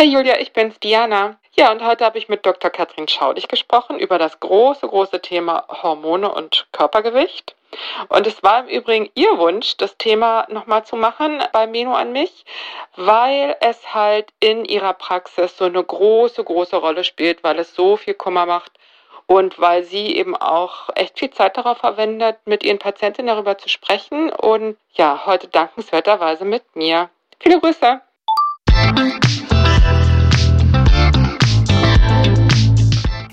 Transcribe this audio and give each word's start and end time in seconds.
Hey 0.00 0.06
Julia, 0.06 0.38
ich 0.38 0.52
bin's, 0.52 0.78
Diana. 0.78 1.40
Ja, 1.56 1.72
und 1.72 1.84
heute 1.84 2.04
habe 2.04 2.18
ich 2.18 2.28
mit 2.28 2.46
Dr. 2.46 2.70
Katrin 2.70 3.08
Schaudig 3.08 3.48
gesprochen 3.48 3.98
über 3.98 4.16
das 4.16 4.38
große, 4.38 4.86
große 4.86 5.20
Thema 5.20 5.64
Hormone 5.82 6.32
und 6.32 6.68
Körpergewicht. 6.70 7.56
Und 8.08 8.24
es 8.28 8.40
war 8.44 8.60
im 8.60 8.68
Übrigen 8.68 9.10
ihr 9.16 9.38
Wunsch, 9.38 9.76
das 9.76 9.96
Thema 9.96 10.46
nochmal 10.50 10.84
zu 10.84 10.94
machen 10.94 11.42
bei 11.50 11.66
Meno 11.66 11.94
an 11.94 12.12
mich, 12.12 12.44
weil 12.94 13.56
es 13.60 13.92
halt 13.92 14.32
in 14.38 14.64
ihrer 14.66 14.92
Praxis 14.92 15.58
so 15.58 15.64
eine 15.64 15.82
große, 15.82 16.44
große 16.44 16.76
Rolle 16.76 17.02
spielt, 17.02 17.42
weil 17.42 17.58
es 17.58 17.74
so 17.74 17.96
viel 17.96 18.14
Kummer 18.14 18.46
macht 18.46 18.70
und 19.26 19.58
weil 19.58 19.82
sie 19.82 20.14
eben 20.14 20.36
auch 20.36 20.90
echt 20.94 21.18
viel 21.18 21.30
Zeit 21.30 21.56
darauf 21.56 21.78
verwendet, 21.78 22.36
mit 22.44 22.62
ihren 22.62 22.78
Patientinnen 22.78 23.34
darüber 23.34 23.58
zu 23.58 23.68
sprechen 23.68 24.30
und 24.30 24.76
ja, 24.92 25.26
heute 25.26 25.48
dankenswerterweise 25.48 26.44
mit 26.44 26.76
mir. 26.76 27.10
Viele 27.40 27.58
Grüße! 27.58 28.00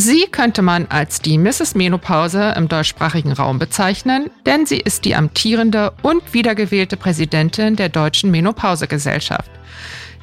Sie 0.00 0.26
könnte 0.30 0.62
man 0.62 0.86
als 0.90 1.22
die 1.22 1.38
Mrs. 1.38 1.74
Menopause 1.74 2.54
im 2.56 2.68
deutschsprachigen 2.68 3.32
Raum 3.32 3.58
bezeichnen, 3.58 4.30
denn 4.46 4.64
sie 4.64 4.78
ist 4.78 5.04
die 5.04 5.16
amtierende 5.16 5.92
und 6.02 6.32
wiedergewählte 6.32 6.96
Präsidentin 6.96 7.74
der 7.74 7.88
Deutschen 7.88 8.30
Menopausegesellschaft. 8.30 9.50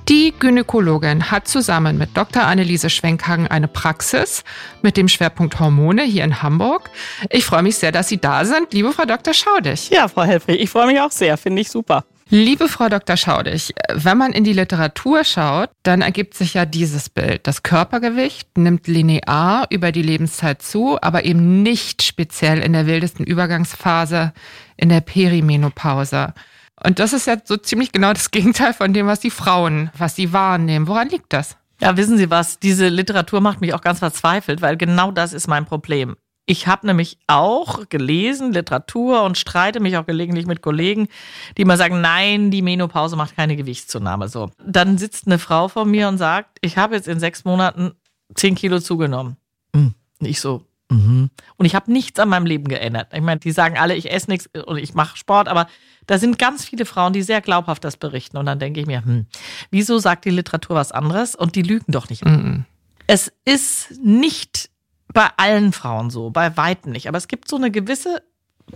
Die 0.08 0.34
Gynäkologin 0.40 1.30
hat 1.30 1.50
zusammen 1.50 1.98
mit 1.98 2.16
Dr. 2.16 2.44
Anneliese 2.44 2.90
Schwenkhagen 2.90 3.48
eine 3.48 3.68
Praxis 3.68 4.46
mit 4.82 4.96
dem 4.96 5.10
Schwerpunkt 5.10 5.60
Hormone 5.60 6.04
hier 6.04 6.24
in 6.24 6.42
Hamburg. 6.42 6.90
Ich 7.30 7.44
freue 7.44 7.64
mich 7.64 7.76
sehr, 7.76 7.92
dass 7.92 8.08
Sie 8.08 8.18
da 8.18 8.46
sind, 8.46 8.72
liebe 8.72 8.94
Frau 8.94 9.04
Dr. 9.04 9.34
Schaudig. 9.34 9.90
Ja, 9.90 10.08
Frau 10.08 10.24
Helfrich, 10.24 10.62
ich 10.62 10.70
freue 10.70 10.88
mich 10.88 11.02
auch 11.02 11.12
sehr, 11.12 11.36
finde 11.36 11.62
ich 11.62 11.70
super. 11.70 12.06
Liebe 12.32 12.68
Frau 12.68 12.90
Dr. 12.90 13.18
Schaudig, 13.18 13.72
wenn 13.94 14.18
man 14.18 14.34
in 14.34 14.44
die 14.44 14.54
Literatur 14.54 15.24
schaut, 15.24 15.70
dann 15.84 16.02
ergibt 16.02 16.34
sich 16.34 16.56
ja 16.56 16.66
dieses 16.66 17.08
Bild. 17.08 17.46
Das 17.46 17.62
Körpergewicht 17.62 18.58
nimmt 18.58 18.88
linear 18.88 19.68
über 19.70 19.92
die 19.92 20.02
Lebenszeit 20.02 20.64
zu, 20.64 20.98
aber 21.02 21.26
eben 21.26 21.62
nicht 21.62 22.02
speziell 22.02 22.64
in 22.64 22.74
der 22.74 22.88
wildesten 22.88 23.26
Übergangsphase 23.28 24.34
in 24.76 24.90
der 24.90 25.02
Perimenopause. 25.02 26.34
Und 26.84 26.98
das 26.98 27.14
ist 27.14 27.28
ja 27.28 27.38
so 27.44 27.58
ziemlich 27.58 27.92
genau 27.92 28.12
das 28.12 28.32
Gegenteil 28.32 28.74
von 28.74 28.92
dem, 28.92 29.06
was 29.06 29.20
die 29.20 29.30
Frauen, 29.30 29.92
was 29.96 30.16
sie 30.16 30.34
wahrnehmen. 30.34 30.88
Woran 30.88 31.10
liegt 31.10 31.32
das? 31.32 31.58
Ja, 31.80 31.96
wissen 31.96 32.18
Sie 32.18 32.32
was? 32.32 32.58
Diese 32.58 32.88
Literatur 32.88 33.42
macht 33.42 33.62
mich 33.62 33.74
auch 33.74 33.82
ganz 33.82 34.00
verzweifelt, 34.00 34.62
weil 34.62 34.78
genau 34.78 35.12
das 35.12 35.34
ist 35.34 35.48
mein 35.48 35.66
Problem. 35.66 36.16
Ich 36.48 36.68
habe 36.68 36.86
nämlich 36.86 37.18
auch 37.26 37.90
gelesen, 37.90 38.54
Literatur 38.54 39.24
und 39.24 39.38
streite 39.38 39.80
mich 39.80 39.98
auch 39.98 40.06
gelegentlich 40.06 40.46
mit 40.46 40.62
Kollegen, 40.62 41.08
die 41.58 41.64
immer 41.64 41.78
sagen, 41.78 42.02
nein, 42.02 42.52
die 42.52 42.62
Menopause 42.62 43.16
macht 43.16 43.36
keine 43.36 43.56
Gewichtszunahme. 43.56 44.30
So. 44.30 44.52
Dann 44.64 45.00
sitzt 45.00 45.26
eine 45.26 45.40
Frau 45.40 45.68
vor 45.68 45.86
mir 45.86 46.08
und 46.08 46.20
sagt, 46.20 46.60
ich 46.62 46.78
habe 46.78 46.96
jetzt 46.96 47.08
in 47.08 47.20
sechs 47.20 47.46
Monaten 47.46 47.94
zehn 48.36 48.54
Kilo 48.54 48.80
zugenommen. 48.80 49.38
Hm. 49.76 49.96
Ich 50.20 50.40
so, 50.40 50.66
mhm. 50.90 51.32
Und 51.58 51.66
ich 51.66 51.74
habe 51.74 51.92
nichts 51.92 52.20
an 52.20 52.30
meinem 52.30 52.46
Leben 52.46 52.68
geändert. 52.68 53.12
Ich 53.14 53.22
meine, 53.22 53.40
die 53.40 53.52
sagen 53.52 53.78
alle, 53.78 53.96
ich 53.96 54.12
esse 54.12 54.30
nichts 54.30 54.48
und 54.66 54.78
ich 54.78 54.94
mache 54.94 55.18
Sport, 55.18 55.48
aber 55.48 55.68
da 56.06 56.20
sind 56.20 56.38
ganz 56.38 56.64
viele 56.64 56.86
Frauen, 56.86 57.14
die 57.14 57.24
sehr 57.24 57.42
glaubhaft 57.42 57.84
das 57.84 57.98
berichten. 57.98 58.38
Und 58.38 58.46
dann 58.46 58.60
denke 58.60 58.80
ich 58.80 58.86
mir, 58.86 59.04
hm, 59.04 59.26
wieso 59.72 59.98
sagt 59.98 60.26
die 60.26 60.30
Literatur 60.30 60.76
was 60.76 60.92
anderes? 60.92 61.36
Und 61.36 61.56
die 61.56 61.64
lügen 61.64 61.92
doch 61.92 62.10
nicht. 62.10 62.24
Mhm. 62.24 62.66
Es 63.08 63.32
ist 63.46 64.00
nicht 64.04 64.70
bei 65.14 65.30
allen 65.38 65.72
Frauen 65.72 66.10
so, 66.10 66.30
bei 66.30 66.58
weitem 66.58 66.92
nicht. 66.92 67.08
Aber 67.08 67.18
es 67.18 67.28
gibt 67.28 67.48
so 67.48 67.56
eine 67.56 67.72
gewisse 67.72 68.22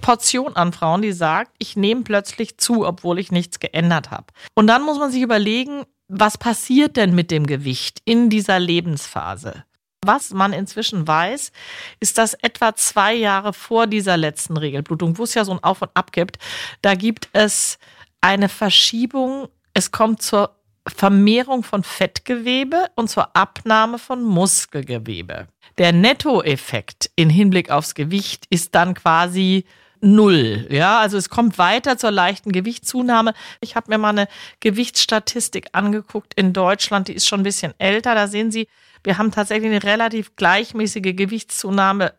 Portion 0.02 0.56
an 0.56 0.74
Frauen, 0.74 1.02
die 1.02 1.12
sagt, 1.12 1.52
ich 1.58 1.76
nehme 1.76 2.02
plötzlich 2.04 2.58
zu, 2.58 2.86
obwohl 2.86 3.20
ich 3.20 3.32
nichts 3.32 3.60
geändert 3.60 4.12
habe. 4.12 4.28
Und 4.54 4.68
dann 4.68 4.84
muss 4.84 5.00
man 5.00 5.12
sich 5.12 5.22
überlegen, 5.22 5.84
was 6.08 6.38
passiert 6.38 6.98
denn 6.98 7.14
mit 7.14 7.32
dem 7.32 7.46
Gewicht 7.46 8.02
in 8.06 8.30
dieser 8.30 8.60
Lebensphase? 8.60 9.64
Was 10.06 10.32
man 10.32 10.54
inzwischen 10.54 11.08
weiß, 11.08 11.52
ist, 12.00 12.18
dass 12.18 12.34
etwa 12.36 12.76
zwei 12.76 13.14
Jahre 13.14 13.52
vor 13.52 13.86
dieser 13.86 14.16
letzten 14.16 14.56
Regelblutung, 14.56 15.18
wo 15.18 15.24
es 15.24 15.34
ja 15.34 15.44
so 15.44 15.52
ein 15.52 15.64
Auf 15.64 15.82
und 15.82 15.92
Ab 15.94 16.12
gibt, 16.12 16.38
da 16.82 16.96
gibt 16.96 17.30
es 17.34 17.78
eine 18.22 18.50
Verschiebung. 18.50 19.50
Es 19.74 19.92
kommt 19.92 20.22
zur 20.22 20.56
Vermehrung 20.90 21.64
von 21.64 21.84
Fettgewebe 21.84 22.88
und 22.96 23.10
zur 23.10 23.36
Abnahme 23.36 24.00
von 24.00 24.24
Muskelgewebe. 24.24 25.48
Der 25.78 25.94
Nettoeffekt 25.94 27.10
in 27.16 27.30
Hinblick 27.30 27.72
aufs 27.72 27.96
Gewicht 27.96 28.46
ist 28.50 28.76
dann 28.76 28.94
quasi 28.94 29.66
null. 30.02 30.68
Ja, 30.70 31.00
also 31.00 31.18
es 31.18 31.30
kommt 31.30 31.58
weiter 31.58 31.98
zur 31.98 32.12
leichten 32.12 32.52
Gewichtszunahme. 32.52 33.34
Ich 33.62 33.76
habe 33.76 33.92
mir 33.92 33.98
mal 33.98 34.10
eine 34.10 34.28
Gewichtsstatistik 34.60 35.68
angeguckt 35.74 36.34
in 36.36 36.54
Deutschland, 36.54 37.08
die 37.08 37.14
ist 37.14 37.28
schon 37.28 37.42
ein 37.42 37.44
bisschen 37.44 37.74
älter. 37.80 38.16
Da 38.16 38.28
sehen 38.28 38.52
Sie, 38.52 38.68
wir 39.04 39.18
haben 39.18 39.32
tatsächlich 39.32 39.72
eine 39.72 39.84
relativ 39.84 40.36
gleichmäßige 40.36 41.16
Gewichtszunahme 41.16 42.14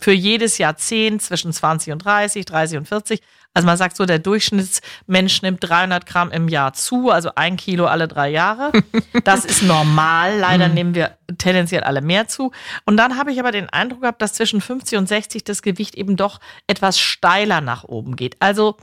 für 0.00 0.12
jedes 0.12 0.58
Jahrzehnt 0.58 1.22
zwischen 1.22 1.52
20 1.52 1.92
und 1.92 2.04
30, 2.04 2.44
30 2.44 2.78
und 2.78 2.88
40. 2.88 3.20
Also 3.54 3.66
man 3.66 3.76
sagt 3.76 3.96
so, 3.96 4.04
der 4.04 4.18
Durchschnittsmensch 4.18 5.42
nimmt 5.42 5.62
300 5.62 6.06
Gramm 6.06 6.32
im 6.32 6.48
Jahr 6.48 6.72
zu, 6.72 7.10
also 7.10 7.30
ein 7.36 7.56
Kilo 7.56 7.86
alle 7.86 8.08
drei 8.08 8.28
Jahre. 8.30 8.72
Das 9.22 9.44
ist 9.44 9.62
normal. 9.62 10.38
Leider 10.38 10.68
mhm. 10.68 10.74
nehmen 10.74 10.94
wir 10.94 11.16
tendenziell 11.38 11.82
alle 11.82 12.02
mehr 12.02 12.26
zu. 12.26 12.50
Und 12.84 12.96
dann 12.96 13.16
habe 13.16 13.32
ich 13.32 13.38
aber 13.38 13.52
den 13.52 13.70
Eindruck 13.70 14.02
gehabt, 14.02 14.20
dass 14.20 14.34
zwischen 14.34 14.60
50 14.60 14.98
und 14.98 15.08
60 15.08 15.44
das 15.44 15.62
Gewicht 15.62 15.94
eben 15.94 16.16
doch 16.16 16.40
etwas 16.66 16.98
steiler 16.98 17.60
nach 17.60 17.84
oben 17.84 18.16
geht. 18.16 18.36
Also 18.40 18.76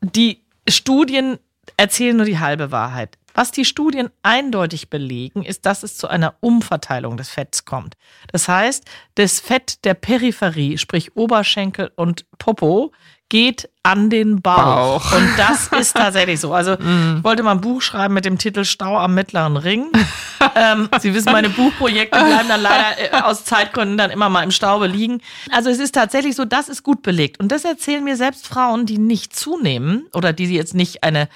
die 0.00 0.42
Studien 0.68 1.38
erzählen 1.76 2.16
nur 2.16 2.26
die 2.26 2.38
halbe 2.38 2.72
Wahrheit. 2.72 3.18
Was 3.34 3.52
die 3.52 3.64
Studien 3.64 4.10
eindeutig 4.22 4.90
belegen, 4.90 5.44
ist, 5.44 5.66
dass 5.66 5.82
es 5.82 5.96
zu 5.96 6.08
einer 6.08 6.34
Umverteilung 6.40 7.16
des 7.16 7.28
Fetts 7.28 7.64
kommt. 7.64 7.94
Das 8.32 8.48
heißt, 8.48 8.84
das 9.14 9.40
Fett 9.40 9.84
der 9.84 9.94
Peripherie, 9.94 10.78
sprich 10.78 11.16
Oberschenkel 11.16 11.92
und 11.94 12.26
Popo, 12.38 12.92
geht 13.30 13.70
an 13.82 14.10
den 14.10 14.42
Bauch. 14.42 15.00
Bauch. 15.00 15.16
Und 15.16 15.30
das 15.38 15.68
ist 15.68 15.96
tatsächlich 15.96 16.38
so. 16.38 16.52
Also 16.52 16.72
mm. 16.78 17.16
ich 17.18 17.24
wollte 17.24 17.42
mal 17.42 17.52
ein 17.52 17.62
Buch 17.62 17.80
schreiben 17.80 18.12
mit 18.12 18.26
dem 18.26 18.36
Titel 18.36 18.64
Stau 18.64 18.98
am 18.98 19.14
mittleren 19.14 19.56
Ring. 19.56 19.90
ähm, 20.54 20.90
Sie 20.98 21.14
wissen, 21.14 21.32
meine 21.32 21.48
Buchprojekte 21.48 22.18
bleiben 22.24 22.48
dann 22.48 22.60
leider 22.60 22.98
äh, 22.98 23.22
aus 23.22 23.44
Zeitgründen 23.44 23.96
dann 23.96 24.10
immer 24.10 24.28
mal 24.28 24.42
im 24.42 24.50
Staube 24.50 24.86
liegen. 24.86 25.22
Also 25.50 25.70
es 25.70 25.78
ist 25.78 25.94
tatsächlich 25.94 26.36
so, 26.36 26.44
das 26.44 26.68
ist 26.68 26.82
gut 26.82 27.00
belegt. 27.02 27.40
Und 27.40 27.50
das 27.50 27.64
erzählen 27.64 28.04
mir 28.04 28.16
selbst 28.16 28.46
Frauen, 28.46 28.84
die 28.84 28.98
nicht 28.98 29.34
zunehmen 29.34 30.06
oder 30.12 30.34
die 30.34 30.52
jetzt 30.52 30.74
nicht 30.74 31.02
eine 31.02 31.28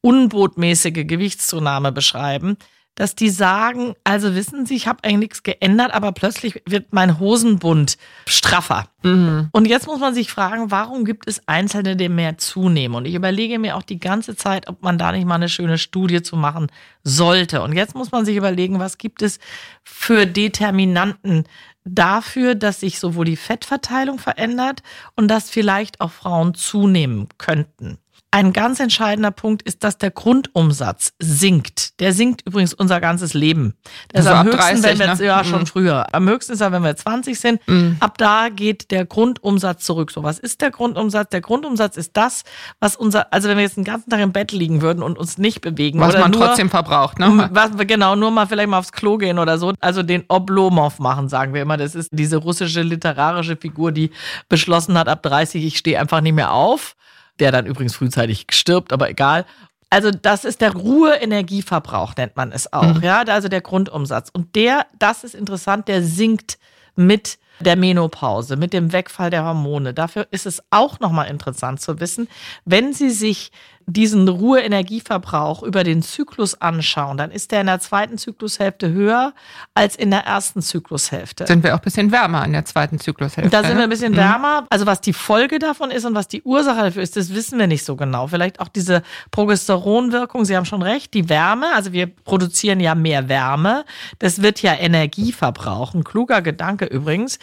unbotmäßige 0.00 1.06
Gewichtszunahme 1.06 1.92
beschreiben, 1.92 2.56
dass 2.94 3.14
die 3.14 3.30
sagen, 3.30 3.94
also 4.04 4.34
wissen 4.34 4.66
Sie, 4.66 4.76
ich 4.76 4.86
habe 4.86 5.02
eigentlich 5.02 5.18
nichts 5.18 5.42
geändert, 5.42 5.94
aber 5.94 6.12
plötzlich 6.12 6.62
wird 6.66 6.92
mein 6.92 7.18
Hosenbund 7.18 7.96
straffer. 8.26 8.86
Mhm. 9.02 9.48
Und 9.52 9.66
jetzt 9.66 9.86
muss 9.86 9.98
man 9.98 10.14
sich 10.14 10.30
fragen, 10.30 10.70
warum 10.70 11.04
gibt 11.04 11.26
es 11.26 11.46
Einzelne, 11.48 11.96
die 11.96 12.08
mehr 12.08 12.36
zunehmen? 12.36 12.94
Und 12.96 13.06
ich 13.06 13.14
überlege 13.14 13.58
mir 13.58 13.76
auch 13.76 13.82
die 13.82 13.98
ganze 13.98 14.36
Zeit, 14.36 14.68
ob 14.68 14.82
man 14.82 14.98
da 14.98 15.12
nicht 15.12 15.26
mal 15.26 15.36
eine 15.36 15.48
schöne 15.48 15.78
Studie 15.78 16.22
zu 16.22 16.36
machen 16.36 16.66
sollte. 17.02 17.62
Und 17.62 17.72
jetzt 17.72 17.94
muss 17.94 18.12
man 18.12 18.24
sich 18.26 18.36
überlegen, 18.36 18.78
was 18.78 18.98
gibt 18.98 19.22
es 19.22 19.38
für 19.82 20.26
Determinanten 20.26 21.44
dafür, 21.84 22.54
dass 22.54 22.80
sich 22.80 23.00
sowohl 23.00 23.24
die 23.24 23.36
Fettverteilung 23.36 24.18
verändert 24.18 24.82
und 25.16 25.28
dass 25.28 25.50
vielleicht 25.50 26.00
auch 26.00 26.12
Frauen 26.12 26.54
zunehmen 26.54 27.28
könnten. 27.38 27.98
Ein 28.34 28.54
ganz 28.54 28.80
entscheidender 28.80 29.30
Punkt 29.30 29.60
ist, 29.60 29.84
dass 29.84 29.98
der 29.98 30.10
Grundumsatz 30.10 31.12
sinkt. 31.18 32.00
Der 32.00 32.14
sinkt 32.14 32.40
übrigens 32.46 32.72
unser 32.72 32.98
ganzes 32.98 33.34
Leben. 33.34 33.74
Der 34.10 34.20
also 34.20 34.30
ist 34.30 34.36
am 34.36 34.46
höchsten, 34.46 34.82
30, 34.82 34.84
wenn 34.84 34.98
wir, 34.98 35.14
ne? 35.14 35.24
ja, 35.26 35.44
schon 35.44 35.60
mhm. 35.60 35.66
früher. 35.66 36.14
Am 36.14 36.26
höchsten 36.26 36.54
ist 36.54 36.62
er, 36.62 36.72
wenn 36.72 36.82
wir 36.82 36.96
20 36.96 37.38
sind. 37.38 37.60
Mhm. 37.68 37.98
Ab 38.00 38.16
da 38.16 38.48
geht 38.48 38.90
der 38.90 39.04
Grundumsatz 39.04 39.84
zurück. 39.84 40.10
So, 40.10 40.22
was 40.22 40.38
ist 40.38 40.62
der 40.62 40.70
Grundumsatz? 40.70 41.28
Der 41.28 41.42
Grundumsatz 41.42 41.98
ist 41.98 42.16
das, 42.16 42.44
was 42.80 42.96
unser, 42.96 43.30
also 43.34 43.50
wenn 43.50 43.58
wir 43.58 43.64
jetzt 43.64 43.76
den 43.76 43.84
ganzen 43.84 44.08
Tag 44.08 44.20
im 44.20 44.32
Bett 44.32 44.50
liegen 44.50 44.80
würden 44.80 45.02
und 45.02 45.18
uns 45.18 45.36
nicht 45.36 45.60
bewegen. 45.60 46.00
Was 46.00 46.16
man 46.16 46.30
nur, 46.30 46.46
trotzdem 46.46 46.70
verbraucht, 46.70 47.18
ne? 47.18 47.50
Was, 47.52 47.72
genau, 47.86 48.16
nur 48.16 48.30
mal 48.30 48.46
vielleicht 48.46 48.70
mal 48.70 48.78
aufs 48.78 48.92
Klo 48.92 49.18
gehen 49.18 49.38
oder 49.38 49.58
so. 49.58 49.74
Also 49.80 50.02
den 50.02 50.24
Oblomov 50.28 51.00
machen, 51.00 51.28
sagen 51.28 51.52
wir 51.52 51.60
immer. 51.60 51.76
Das 51.76 51.94
ist 51.94 52.08
diese 52.10 52.38
russische 52.38 52.80
literarische 52.80 53.58
Figur, 53.58 53.92
die 53.92 54.10
beschlossen 54.48 54.96
hat, 54.96 55.08
ab 55.08 55.22
30, 55.22 55.62
ich 55.62 55.76
stehe 55.76 56.00
einfach 56.00 56.22
nicht 56.22 56.34
mehr 56.34 56.52
auf 56.52 56.96
der 57.40 57.52
dann 57.52 57.66
übrigens 57.66 57.94
frühzeitig 57.94 58.46
stirbt, 58.50 58.92
aber 58.92 59.10
egal. 59.10 59.44
Also 59.90 60.10
das 60.10 60.44
ist 60.44 60.60
der 60.60 60.72
Ruhe-Energieverbrauch, 60.72 62.16
nennt 62.16 62.36
man 62.36 62.50
es 62.50 62.72
auch. 62.72 62.94
Mhm. 62.94 63.02
Ja, 63.02 63.22
also 63.22 63.48
der 63.48 63.60
Grundumsatz. 63.60 64.30
Und 64.32 64.54
der, 64.54 64.86
das 64.98 65.22
ist 65.22 65.34
interessant, 65.34 65.88
der 65.88 66.02
sinkt 66.02 66.58
mit 66.96 67.38
der 67.60 67.76
Menopause, 67.76 68.56
mit 68.56 68.72
dem 68.72 68.92
Wegfall 68.92 69.30
der 69.30 69.44
Hormone. 69.44 69.94
Dafür 69.94 70.26
ist 70.30 70.46
es 70.46 70.62
auch 70.70 71.00
nochmal 71.00 71.28
interessant 71.28 71.80
zu 71.80 72.00
wissen, 72.00 72.28
wenn 72.64 72.92
Sie 72.92 73.10
sich 73.10 73.52
diesen 73.86 74.28
Ruheenergieverbrauch 74.28 75.62
über 75.62 75.84
den 75.84 76.02
Zyklus 76.02 76.60
anschauen, 76.60 77.16
dann 77.16 77.30
ist 77.30 77.52
der 77.52 77.60
in 77.60 77.66
der 77.66 77.80
zweiten 77.80 78.18
Zyklushälfte 78.18 78.92
höher 78.92 79.32
als 79.74 79.96
in 79.96 80.10
der 80.10 80.20
ersten 80.20 80.62
Zyklushälfte. 80.62 81.46
Sind 81.46 81.62
wir 81.64 81.74
auch 81.74 81.78
ein 81.78 81.84
bisschen 81.84 82.12
wärmer 82.12 82.44
in 82.44 82.52
der 82.52 82.64
zweiten 82.64 82.98
Zyklushälfte? 82.98 83.50
Da 83.50 83.64
sind 83.64 83.76
wir 83.76 83.84
ein 83.84 83.90
bisschen 83.90 84.12
mhm. 84.12 84.16
wärmer. 84.16 84.66
Also 84.70 84.86
was 84.86 85.00
die 85.00 85.12
Folge 85.12 85.58
davon 85.58 85.90
ist 85.90 86.04
und 86.04 86.14
was 86.14 86.28
die 86.28 86.42
Ursache 86.42 86.82
dafür 86.82 87.02
ist, 87.02 87.16
das 87.16 87.34
wissen 87.34 87.58
wir 87.58 87.66
nicht 87.66 87.84
so 87.84 87.96
genau. 87.96 88.26
Vielleicht 88.26 88.60
auch 88.60 88.68
diese 88.68 89.02
Progesteronwirkung, 89.30 90.44
Sie 90.44 90.56
haben 90.56 90.64
schon 90.64 90.82
recht, 90.82 91.14
die 91.14 91.28
Wärme, 91.28 91.66
also 91.74 91.92
wir 91.92 92.06
produzieren 92.06 92.80
ja 92.80 92.94
mehr 92.94 93.28
Wärme. 93.28 93.84
Das 94.18 94.42
wird 94.42 94.62
ja 94.62 94.74
Energie 94.74 95.32
verbrauchen. 95.32 96.04
Kluger 96.04 96.42
Gedanke 96.42 96.84
übrigens. 96.86 97.38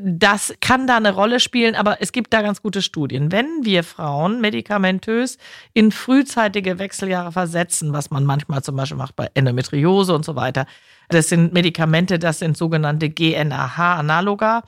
Das 0.00 0.54
kann 0.60 0.86
da 0.86 0.96
eine 0.96 1.12
Rolle 1.12 1.40
spielen, 1.40 1.74
aber 1.74 2.00
es 2.00 2.12
gibt 2.12 2.32
da 2.32 2.42
ganz 2.42 2.62
gute 2.62 2.82
Studien. 2.82 3.32
Wenn 3.32 3.46
wir 3.62 3.84
Frauen 3.84 4.40
medikamentös 4.40 5.38
in 5.76 5.92
frühzeitige 5.92 6.78
Wechseljahre 6.78 7.32
versetzen, 7.32 7.92
was 7.92 8.10
man 8.10 8.24
manchmal 8.24 8.62
zum 8.62 8.76
Beispiel 8.76 8.96
macht 8.96 9.14
bei 9.14 9.28
Endometriose 9.34 10.14
und 10.14 10.24
so 10.24 10.34
weiter. 10.34 10.64
Das 11.10 11.28
sind 11.28 11.52
Medikamente, 11.52 12.18
das 12.18 12.38
sind 12.38 12.56
sogenannte 12.56 13.10
GNAH-Analoga. 13.10 14.62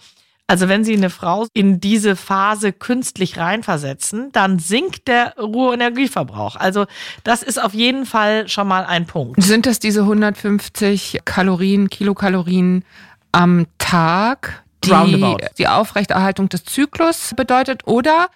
Also 0.49 0.69
wenn 0.69 0.85
Sie 0.85 0.95
eine 0.95 1.09
Frau 1.09 1.47
in 1.55 1.81
diese 1.81 2.15
Phase 2.15 2.75
künstlich 2.75 3.39
reinversetzen, 3.39 4.33
dann 4.33 4.59
sinkt 4.59 5.09
der 5.09 5.35
Ruheenergieverbrauch. 5.39 6.57
Also 6.57 6.85
das 7.25 7.43
ist 7.43 7.63
auf 7.63 7.73
jeden 7.73 8.05
Fall 8.05 8.47
schon 8.49 8.69
mal 8.69 8.85
ein 8.85 9.07
Punkt. 9.07 9.43
Sind 9.43 9.65
das 9.65 9.79
diese 9.79 10.01
150 10.01 11.21
Kalorien, 11.25 11.89
Kilokalorien 11.89 12.85
am 13.33 13.67
Tag, 13.79 14.63
die 14.85 15.37
die 15.57 15.69
Aufrechterhaltung 15.69 16.51
des 16.51 16.67
Zyklus 16.67 17.33
bedeutet? 17.35 17.87
Oder 17.87 18.29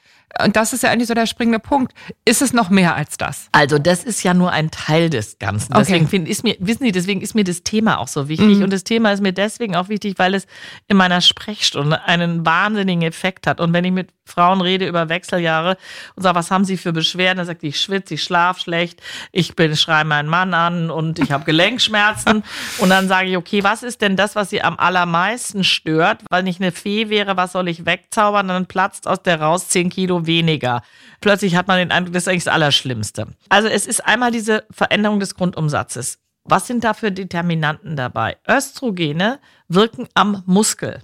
und 0.44 0.56
das 0.56 0.73
ist 0.73 0.82
ja 0.82 0.90
eigentlich 0.90 1.08
so 1.08 1.14
der 1.14 1.26
springende 1.26 1.58
Punkt. 1.58 1.93
Ist 2.25 2.43
es 2.43 2.52
noch 2.52 2.70
mehr 2.70 2.96
als 2.96 3.17
das? 3.17 3.49
Also, 3.52 3.79
das 3.79 4.05
ist 4.05 4.23
ja 4.23 4.34
nur 4.34 4.50
ein 4.50 4.70
Teil 4.70 5.11
des 5.11 5.38
Ganzen. 5.38 5.75
Deswegen 5.75 6.06
okay. 6.06 6.25
ist 6.26 6.43
mir, 6.44 6.56
wissen 6.58 6.84
Sie, 6.84 6.93
deswegen 6.93 7.20
ist 7.20 7.34
mir 7.34 7.44
das 7.44 7.62
Thema 7.62 7.99
auch 7.99 8.08
so 8.08 8.29
wichtig. 8.29 8.58
Mhm. 8.58 8.64
Und 8.64 8.73
das 8.73 8.84
Thema 8.84 9.12
ist 9.12 9.20
mir 9.20 9.32
deswegen 9.32 9.76
auch 9.76 9.88
wichtig, 9.88 10.14
weil 10.19 10.34
es 10.34 10.46
in 10.88 10.96
meiner 10.96 11.20
Sprechstunde 11.20 12.02
einen 12.05 12.46
wahnsinnigen 12.46 13.02
Effekt 13.02 13.46
hat. 13.46 13.61
Und 13.61 13.73
wenn 13.73 13.84
ich 13.84 13.93
mit 13.93 14.08
Frauen 14.25 14.61
rede 14.61 14.87
über 14.87 15.08
Wechseljahre 15.08 15.76
und 16.14 16.23
sage, 16.23 16.37
was 16.37 16.50
haben 16.50 16.64
sie 16.64 16.76
für 16.76 16.93
Beschwerden? 16.93 17.38
Dann 17.38 17.46
sagt 17.46 17.62
die, 17.62 17.69
ich 17.69 17.81
schwitze, 17.81 18.14
ich 18.14 18.23
schlaf 18.23 18.58
schlecht, 18.58 19.02
ich 19.32 19.56
bin, 19.56 19.76
schreibe 19.76 20.08
meinen 20.08 20.29
Mann 20.29 20.55
an 20.55 20.90
und 20.90 21.19
ich 21.19 21.32
habe 21.32 21.44
Gelenkschmerzen. 21.44 22.43
und 22.79 22.88
dann 22.88 23.08
sage 23.08 23.29
ich, 23.29 23.37
okay, 23.37 23.64
was 23.64 23.82
ist 23.82 24.00
denn 24.00 24.17
das, 24.17 24.37
was 24.37 24.50
sie 24.50 24.62
am 24.62 24.79
allermeisten 24.79 25.64
stört? 25.64 26.23
Weil 26.31 26.46
ich 26.49 26.61
eine 26.61 26.73
Fee 26.73 27.08
wäre, 27.08 27.37
was 27.37 27.52
soll 27.52 27.69
ich 27.69 27.84
wegzaubern? 27.84 28.49
Dann 28.49 28.67
platzt 28.67 29.06
aus 29.06 29.23
der 29.23 29.40
raus 29.40 29.69
10 29.69 29.90
Kilo 29.90 30.22
weniger. 30.27 30.83
Plötzlich 31.21 31.57
hat 31.57 31.69
man 31.69 31.79
den 31.79 31.91
Eindruck, 31.91 32.15
das 32.15 32.25
ist 32.25 32.29
eigentlich 32.29 32.45
das 32.45 32.55
Allerschlimmste. 32.55 33.29
Also 33.49 33.69
es 33.69 33.87
ist 33.87 34.05
einmal 34.05 34.31
diese 34.31 34.65
Veränderung 34.71 35.21
des 35.21 35.35
Grundumsatzes. 35.35 36.19
Was 36.45 36.67
sind 36.67 36.85
da 36.85 36.95
für 36.95 37.13
Determinanten 37.13 37.97
dabei? 37.97 38.37
Östrogene 38.49 39.39
wirken 39.69 40.09
am 40.15 40.43
Muskel. 40.47 41.03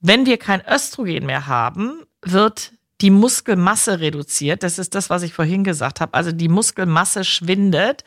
Wenn 0.00 0.26
wir 0.26 0.38
kein 0.38 0.62
Östrogen 0.66 1.26
mehr 1.26 1.46
haben, 1.46 2.02
wird 2.22 2.72
die 3.00 3.10
Muskelmasse 3.10 4.00
reduziert. 4.00 4.62
Das 4.62 4.78
ist 4.78 4.94
das, 4.94 5.08
was 5.08 5.22
ich 5.22 5.32
vorhin 5.32 5.62
gesagt 5.62 6.00
habe. 6.00 6.14
Also 6.14 6.32
die 6.32 6.48
Muskelmasse 6.48 7.24
schwindet. 7.24 8.04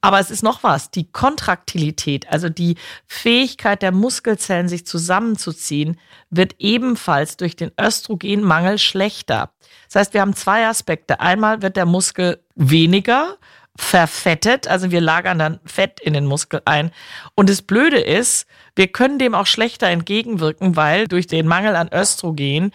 Aber 0.00 0.20
es 0.20 0.30
ist 0.30 0.42
noch 0.42 0.62
was. 0.62 0.90
Die 0.90 1.10
Kontraktilität, 1.10 2.30
also 2.30 2.48
die 2.48 2.76
Fähigkeit 3.06 3.82
der 3.82 3.92
Muskelzellen, 3.92 4.68
sich 4.68 4.86
zusammenzuziehen, 4.86 5.98
wird 6.30 6.54
ebenfalls 6.58 7.36
durch 7.36 7.56
den 7.56 7.72
Östrogenmangel 7.80 8.78
schlechter. 8.78 9.50
Das 9.86 9.96
heißt, 9.96 10.14
wir 10.14 10.20
haben 10.20 10.36
zwei 10.36 10.66
Aspekte. 10.66 11.20
Einmal 11.20 11.62
wird 11.62 11.76
der 11.76 11.86
Muskel 11.86 12.40
weniger 12.54 13.38
verfettet, 13.78 14.66
also 14.66 14.90
wir 14.90 15.00
lagern 15.00 15.38
dann 15.38 15.60
Fett 15.64 16.00
in 16.00 16.12
den 16.12 16.26
Muskel 16.26 16.60
ein. 16.64 16.90
Und 17.36 17.48
das 17.48 17.62
Blöde 17.62 18.00
ist, 18.00 18.48
wir 18.74 18.88
können 18.88 19.20
dem 19.20 19.36
auch 19.36 19.46
schlechter 19.46 19.86
entgegenwirken, 19.86 20.74
weil 20.74 21.06
durch 21.06 21.28
den 21.28 21.46
Mangel 21.46 21.76
an 21.76 21.88
Östrogen 21.92 22.72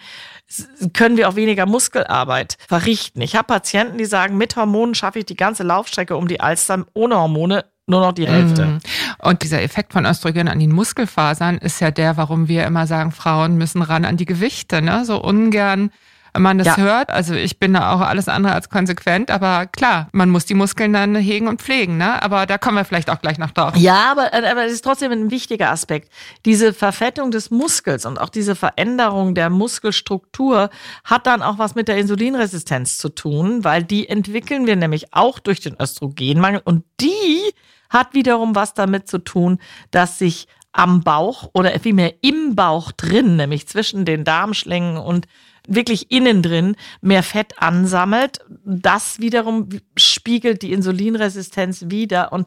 können 0.92 1.16
wir 1.16 1.28
auch 1.28 1.36
weniger 1.36 1.66
Muskelarbeit 1.66 2.56
verrichten. 2.68 3.20
Ich 3.20 3.36
habe 3.36 3.46
Patienten, 3.46 3.98
die 3.98 4.04
sagen, 4.04 4.36
mit 4.36 4.56
Hormonen 4.56 4.94
schaffe 4.94 5.20
ich 5.20 5.26
die 5.26 5.36
ganze 5.36 5.62
Laufstrecke 5.62 6.16
um 6.16 6.28
die 6.28 6.40
Alster, 6.40 6.86
ohne 6.94 7.16
Hormone 7.16 7.64
nur 7.86 8.00
noch 8.00 8.12
die 8.12 8.26
Hälfte. 8.26 8.64
Mhm. 8.64 8.78
Und 9.18 9.42
dieser 9.42 9.62
Effekt 9.62 9.92
von 9.92 10.06
Östrogen 10.06 10.48
an 10.48 10.58
den 10.58 10.72
Muskelfasern 10.72 11.58
ist 11.58 11.80
ja 11.80 11.90
der, 11.90 12.16
warum 12.16 12.48
wir 12.48 12.64
immer 12.64 12.86
sagen, 12.86 13.12
Frauen 13.12 13.56
müssen 13.56 13.82
ran 13.82 14.04
an 14.04 14.16
die 14.16 14.24
Gewichte, 14.24 14.80
ne? 14.80 15.04
So 15.04 15.22
ungern 15.22 15.90
man 16.38 16.58
das 16.58 16.66
ja. 16.66 16.76
hört. 16.76 17.10
Also 17.10 17.34
ich 17.34 17.58
bin 17.58 17.74
da 17.74 17.92
auch 17.92 18.00
alles 18.00 18.28
andere 18.28 18.54
als 18.54 18.68
konsequent, 18.68 19.30
aber 19.30 19.66
klar, 19.66 20.08
man 20.12 20.30
muss 20.30 20.44
die 20.44 20.54
Muskeln 20.54 20.92
dann 20.92 21.14
hegen 21.14 21.48
und 21.48 21.62
pflegen, 21.62 21.96
ne? 21.96 22.22
Aber 22.22 22.46
da 22.46 22.58
kommen 22.58 22.76
wir 22.76 22.84
vielleicht 22.84 23.10
auch 23.10 23.20
gleich 23.20 23.38
noch 23.38 23.52
drauf. 23.52 23.76
Ja, 23.76 24.10
aber, 24.12 24.34
aber 24.34 24.64
es 24.64 24.72
ist 24.72 24.84
trotzdem 24.84 25.12
ein 25.12 25.30
wichtiger 25.30 25.70
Aspekt. 25.70 26.10
Diese 26.44 26.72
Verfettung 26.72 27.30
des 27.30 27.50
Muskels 27.50 28.04
und 28.06 28.18
auch 28.20 28.28
diese 28.28 28.54
Veränderung 28.54 29.34
der 29.34 29.50
Muskelstruktur 29.50 30.70
hat 31.04 31.26
dann 31.26 31.42
auch 31.42 31.58
was 31.58 31.74
mit 31.74 31.88
der 31.88 31.98
Insulinresistenz 31.98 32.98
zu 32.98 33.08
tun, 33.08 33.64
weil 33.64 33.84
die 33.84 34.08
entwickeln 34.08 34.66
wir 34.66 34.76
nämlich 34.76 35.14
auch 35.14 35.38
durch 35.38 35.60
den 35.60 35.76
Östrogenmangel 35.80 36.62
und 36.64 36.84
die 37.00 37.52
hat 37.90 38.14
wiederum 38.14 38.54
was 38.54 38.74
damit 38.74 39.08
zu 39.08 39.18
tun, 39.18 39.58
dass 39.90 40.18
sich 40.18 40.48
am 40.72 41.02
Bauch 41.02 41.50
oder 41.52 41.78
vielmehr 41.78 42.14
im 42.20 42.56
Bauch 42.56 42.90
drin, 42.90 43.36
nämlich 43.36 43.68
zwischen 43.68 44.04
den 44.04 44.24
Darmschlängen 44.24 44.96
und 44.96 45.28
wirklich 45.66 46.10
innen 46.10 46.42
drin 46.42 46.76
mehr 47.00 47.22
Fett 47.22 47.60
ansammelt. 47.62 48.40
Das 48.64 49.20
wiederum 49.20 49.68
spiegelt 49.96 50.62
die 50.62 50.72
Insulinresistenz 50.72 51.86
wieder 51.88 52.32
und 52.32 52.46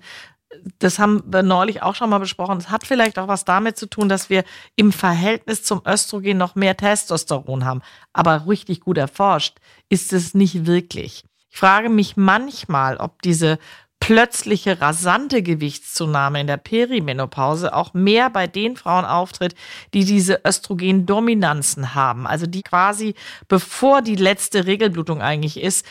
das 0.80 0.98
haben 0.98 1.24
wir 1.28 1.44
neulich 1.44 1.84
auch 1.84 1.96
schon 1.96 2.10
mal 2.10 2.20
besprochen. 2.20 2.58
Es 2.58 2.70
hat 2.70 2.86
vielleicht 2.86 3.20
auch 3.20 3.28
was 3.28 3.46
damit 3.46 3.78
zu 3.78 3.88
tun, 3.88 4.10
dass 4.10 4.30
wir 4.30 4.44
im 4.76 4.92
Verhältnis 4.92 5.64
zum 5.64 5.82
Östrogen 5.86 6.38
noch 6.38 6.56
mehr 6.56 6.78
Testosteron 6.78 7.66
haben. 7.66 7.82
Aber 8.14 8.48
richtig 8.48 8.82
gut 8.82 8.98
erforscht 8.98 9.58
ist 9.90 10.14
es 10.14 10.34
nicht 10.34 10.66
wirklich. 10.66 11.26
Ich 11.50 11.58
frage 11.58 11.90
mich 11.90 12.18
manchmal, 12.18 12.98
ob 12.98 13.22
diese 13.22 13.58
plötzliche 14.08 14.80
rasante 14.80 15.44
Gewichtszunahme 15.44 16.40
in 16.40 16.48
der 16.48 16.56
Perimenopause 16.56 17.74
auch 17.74 17.94
mehr 17.94 18.30
bei 18.30 18.48
den 18.48 18.78
Frauen 18.78 19.04
auftritt, 19.04 19.54
die 19.94 20.06
diese 20.06 20.40
Östrogendominanzen 20.48 21.94
haben, 21.94 22.26
also 22.26 22.48
die 22.48 22.64
quasi 22.64 23.16
bevor 23.50 24.02
die 24.02 24.16
letzte 24.16 24.66
Regelblutung 24.66 25.22
eigentlich 25.22 25.60
ist, 25.62 25.86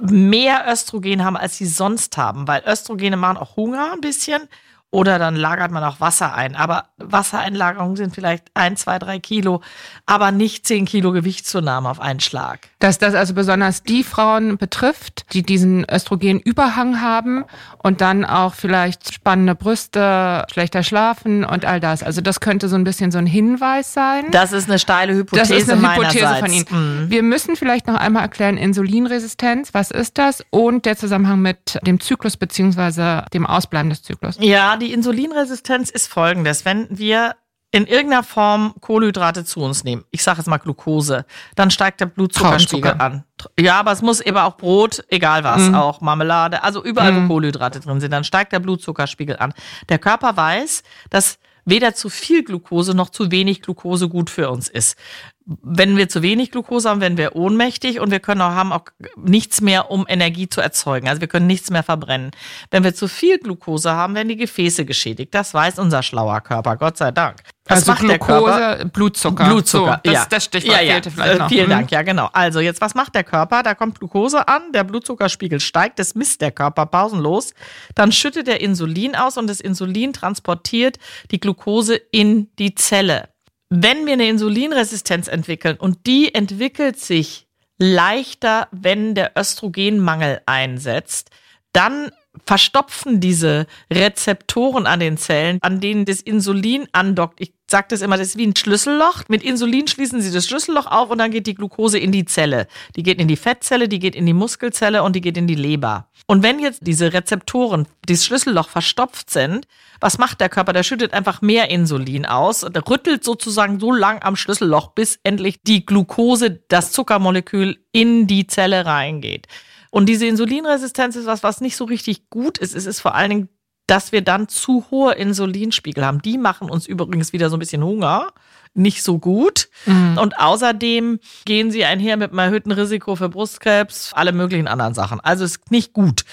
mehr 0.00 0.64
Östrogen 0.66 1.22
haben, 1.22 1.36
als 1.36 1.58
sie 1.58 1.66
sonst 1.66 2.16
haben, 2.16 2.48
weil 2.48 2.62
Östrogene 2.66 3.18
machen 3.18 3.36
auch 3.36 3.54
Hunger 3.56 3.92
ein 3.92 4.00
bisschen 4.00 4.48
oder 4.92 5.18
dann 5.18 5.36
lagert 5.36 5.70
man 5.70 5.82
auch 5.82 6.00
Wasser 6.00 6.34
ein. 6.34 6.54
Aber 6.54 6.84
Wassereinlagerungen 6.98 7.96
sind 7.96 8.14
vielleicht 8.14 8.44
ein, 8.52 8.76
zwei, 8.76 8.98
drei 8.98 9.18
Kilo, 9.18 9.62
aber 10.04 10.30
nicht 10.32 10.66
zehn 10.66 10.84
Kilo 10.84 11.12
Gewichtszunahme 11.12 11.88
auf 11.88 11.98
einen 11.98 12.20
Schlag. 12.20 12.68
Dass 12.78 12.98
das 12.98 13.14
also 13.14 13.32
besonders 13.32 13.82
die 13.82 14.04
Frauen 14.04 14.58
betrifft, 14.58 15.32
die 15.32 15.42
diesen 15.42 15.86
Östrogenüberhang 15.90 17.00
haben 17.00 17.44
und 17.82 18.02
dann 18.02 18.26
auch 18.26 18.52
vielleicht 18.52 19.14
spannende 19.14 19.54
Brüste, 19.54 20.44
schlechter 20.52 20.82
schlafen 20.82 21.44
und 21.46 21.64
all 21.64 21.80
das. 21.80 22.02
Also 22.02 22.20
das 22.20 22.40
könnte 22.40 22.68
so 22.68 22.76
ein 22.76 22.84
bisschen 22.84 23.10
so 23.10 23.18
ein 23.18 23.26
Hinweis 23.26 23.94
sein. 23.94 24.26
Das 24.30 24.52
ist 24.52 24.68
eine 24.68 24.78
steile 24.78 25.14
Hypothese. 25.14 25.54
Das 25.54 25.62
ist 25.62 25.70
eine 25.70 25.90
Hypothese 25.90 26.36
von 26.38 26.52
Ihnen. 26.52 26.66
Mhm. 26.70 27.10
Wir 27.10 27.22
müssen 27.22 27.56
vielleicht 27.56 27.86
noch 27.86 27.96
einmal 27.96 28.24
erklären, 28.24 28.58
Insulinresistenz, 28.58 29.72
was 29.72 29.90
ist 29.90 30.18
das? 30.18 30.44
Und 30.50 30.84
der 30.84 30.98
Zusammenhang 30.98 31.40
mit 31.40 31.78
dem 31.86 31.98
Zyklus 31.98 32.36
beziehungsweise 32.36 33.24
dem 33.32 33.46
Ausbleiben 33.46 33.88
des 33.88 34.02
Zyklus. 34.02 34.36
Ja, 34.38 34.76
die 34.82 34.92
Insulinresistenz 34.92 35.90
ist 35.90 36.08
folgendes. 36.08 36.64
Wenn 36.64 36.86
wir 36.90 37.36
in 37.70 37.86
irgendeiner 37.86 38.22
Form 38.22 38.74
Kohlenhydrate 38.80 39.44
zu 39.44 39.60
uns 39.60 39.82
nehmen, 39.82 40.04
ich 40.10 40.22
sage 40.22 40.38
jetzt 40.38 40.46
mal 40.46 40.58
Glucose, 40.58 41.24
dann 41.54 41.70
steigt 41.70 42.00
der 42.00 42.06
Blutzuckerspiegel 42.06 42.96
an. 42.98 43.24
Ja, 43.58 43.80
aber 43.80 43.92
es 43.92 44.02
muss 44.02 44.20
eben 44.20 44.36
auch 44.36 44.58
Brot, 44.58 45.04
egal 45.08 45.42
was, 45.42 45.62
mhm. 45.62 45.74
auch 45.74 46.02
Marmelade, 46.02 46.62
also 46.62 46.84
überall, 46.84 47.12
mhm. 47.12 47.24
wo 47.24 47.28
Kohlenhydrate 47.28 47.80
drin 47.80 48.00
sind, 48.00 48.10
dann 48.10 48.24
steigt 48.24 48.52
der 48.52 48.60
Blutzuckerspiegel 48.60 49.38
an. 49.38 49.54
Der 49.88 49.98
Körper 49.98 50.36
weiß, 50.36 50.82
dass 51.08 51.38
weder 51.64 51.94
zu 51.94 52.10
viel 52.10 52.44
Glucose 52.44 52.94
noch 52.94 53.08
zu 53.08 53.30
wenig 53.30 53.62
Glucose 53.62 54.08
gut 54.08 54.28
für 54.28 54.50
uns 54.50 54.68
ist 54.68 54.98
wenn 55.44 55.96
wir 55.96 56.08
zu 56.08 56.22
wenig 56.22 56.50
Glucose 56.50 56.88
haben, 56.88 57.00
werden 57.00 57.18
wir 57.18 57.34
ohnmächtig 57.34 58.00
und 58.00 58.10
wir 58.10 58.20
können 58.20 58.40
auch 58.40 58.52
haben 58.52 58.72
auch 58.72 58.84
nichts 59.16 59.60
mehr, 59.60 59.90
um 59.90 60.04
Energie 60.08 60.48
zu 60.48 60.60
erzeugen. 60.60 61.08
Also 61.08 61.20
wir 61.20 61.28
können 61.28 61.46
nichts 61.46 61.70
mehr 61.70 61.82
verbrennen. 61.82 62.30
Wenn 62.70 62.84
wir 62.84 62.94
zu 62.94 63.08
viel 63.08 63.38
Glucose 63.38 63.90
haben, 63.90 64.14
werden 64.14 64.28
die 64.28 64.36
Gefäße 64.36 64.84
geschädigt. 64.84 65.34
Das 65.34 65.54
weiß 65.54 65.78
unser 65.78 66.02
schlauer 66.02 66.40
Körper, 66.40 66.76
Gott 66.76 66.96
sei 66.96 67.10
Dank. 67.10 67.40
Was 67.66 67.88
also 67.88 68.04
Glucose, 68.04 68.90
Blutzucker. 68.92 69.44
Blutzucker, 69.44 70.00
so, 70.04 70.10
das, 70.10 70.14
ja. 70.14 70.26
das 70.28 70.44
Stichwort 70.44 70.76
ja, 70.76 70.82
ja. 70.82 70.92
fehlte 70.94 71.10
vielleicht 71.12 71.38
noch. 71.38 71.48
Vielen 71.48 71.66
mhm. 71.66 71.70
Dank, 71.70 71.90
ja 71.92 72.02
genau. 72.02 72.28
Also 72.32 72.60
jetzt, 72.60 72.80
was 72.80 72.94
macht 72.94 73.14
der 73.14 73.24
Körper? 73.24 73.62
Da 73.62 73.74
kommt 73.74 73.98
Glucose 74.00 74.46
an, 74.48 74.72
der 74.72 74.84
Blutzuckerspiegel 74.84 75.60
steigt, 75.60 75.98
das 75.98 76.14
misst 76.14 76.40
der 76.40 76.50
Körper 76.50 76.86
pausenlos. 76.86 77.54
Dann 77.94 78.10
schüttet 78.10 78.48
er 78.48 78.60
Insulin 78.60 79.14
aus 79.14 79.38
und 79.38 79.48
das 79.48 79.60
Insulin 79.60 80.12
transportiert 80.12 80.98
die 81.30 81.38
Glucose 81.38 81.94
in 81.94 82.50
die 82.58 82.74
Zelle 82.74 83.31
wenn 83.74 84.04
wir 84.04 84.12
eine 84.12 84.28
Insulinresistenz 84.28 85.28
entwickeln 85.28 85.78
und 85.78 86.06
die 86.06 86.34
entwickelt 86.34 86.98
sich 86.98 87.46
leichter, 87.78 88.68
wenn 88.70 89.14
der 89.14 89.32
Östrogenmangel 89.34 90.42
einsetzt, 90.44 91.30
dann 91.72 92.10
verstopfen 92.44 93.20
diese 93.20 93.66
Rezeptoren 93.90 94.86
an 94.86 95.00
den 95.00 95.16
Zellen, 95.16 95.58
an 95.62 95.80
denen 95.80 96.04
das 96.04 96.20
Insulin 96.20 96.86
andockt. 96.92 97.40
Ich 97.40 97.54
sage 97.72 97.88
das 97.90 98.02
immer, 98.02 98.16
das 98.16 98.28
ist 98.28 98.38
wie 98.38 98.46
ein 98.46 98.54
Schlüsselloch. 98.54 99.24
Mit 99.26 99.42
Insulin 99.42 99.88
schließen 99.88 100.22
sie 100.22 100.30
das 100.30 100.46
Schlüsselloch 100.46 100.86
auf 100.86 101.10
und 101.10 101.18
dann 101.18 101.32
geht 101.32 101.48
die 101.48 101.54
Glucose 101.54 101.98
in 101.98 102.12
die 102.12 102.24
Zelle. 102.24 102.68
Die 102.94 103.02
geht 103.02 103.20
in 103.20 103.26
die 103.26 103.36
Fettzelle, 103.36 103.88
die 103.88 103.98
geht 103.98 104.14
in 104.14 104.26
die 104.26 104.32
Muskelzelle 104.32 105.02
und 105.02 105.16
die 105.16 105.20
geht 105.20 105.36
in 105.36 105.48
die 105.48 105.56
Leber. 105.56 106.06
Und 106.28 106.44
wenn 106.44 106.60
jetzt 106.60 106.86
diese 106.86 107.12
Rezeptoren, 107.12 107.88
dieses 108.08 108.24
Schlüsselloch 108.26 108.68
verstopft 108.68 109.30
sind, 109.30 109.66
was 110.00 110.18
macht 110.18 110.40
der 110.40 110.48
Körper? 110.48 110.72
Der 110.72 110.84
schüttet 110.84 111.12
einfach 111.14 111.42
mehr 111.42 111.70
Insulin 111.70 112.26
aus 112.26 112.62
und 112.62 112.76
rüttelt 112.88 113.24
sozusagen 113.24 113.80
so 113.80 113.90
lang 113.90 114.22
am 114.22 114.36
Schlüsselloch, 114.36 114.92
bis 114.92 115.18
endlich 115.24 115.62
die 115.62 115.84
Glucose, 115.84 116.62
das 116.68 116.92
Zuckermolekül, 116.92 117.78
in 117.90 118.28
die 118.28 118.46
Zelle 118.46 118.86
reingeht. 118.86 119.48
Und 119.90 120.06
diese 120.06 120.26
Insulinresistenz 120.26 121.16
ist 121.16 121.26
was, 121.26 121.42
was 121.42 121.60
nicht 121.60 121.76
so 121.76 121.84
richtig 121.84 122.30
gut 122.30 122.58
ist. 122.58 122.74
Es 122.74 122.86
ist 122.86 123.00
vor 123.00 123.14
allen 123.14 123.30
Dingen, 123.30 123.48
dass 123.92 124.10
wir 124.10 124.22
dann 124.22 124.48
zu 124.48 124.86
hohe 124.90 125.12
Insulinspiegel 125.12 126.02
haben. 126.02 126.22
Die 126.22 126.38
machen 126.38 126.70
uns 126.70 126.86
übrigens 126.86 127.34
wieder 127.34 127.50
so 127.50 127.56
ein 127.56 127.58
bisschen 127.58 127.84
Hunger 127.84 128.32
nicht 128.74 129.02
so 129.02 129.18
gut. 129.18 129.68
Mhm. 129.86 130.18
Und 130.18 130.38
außerdem 130.38 131.20
gehen 131.44 131.70
sie 131.70 131.84
einher 131.84 132.16
mit 132.16 132.30
einem 132.30 132.38
erhöhten 132.38 132.72
Risiko 132.72 133.16
für 133.16 133.28
Brustkrebs, 133.28 134.12
alle 134.14 134.32
möglichen 134.32 134.68
anderen 134.68 134.94
Sachen. 134.94 135.20
Also 135.20 135.44
ist 135.44 135.70
nicht 135.70 135.92
gut. 135.92 136.24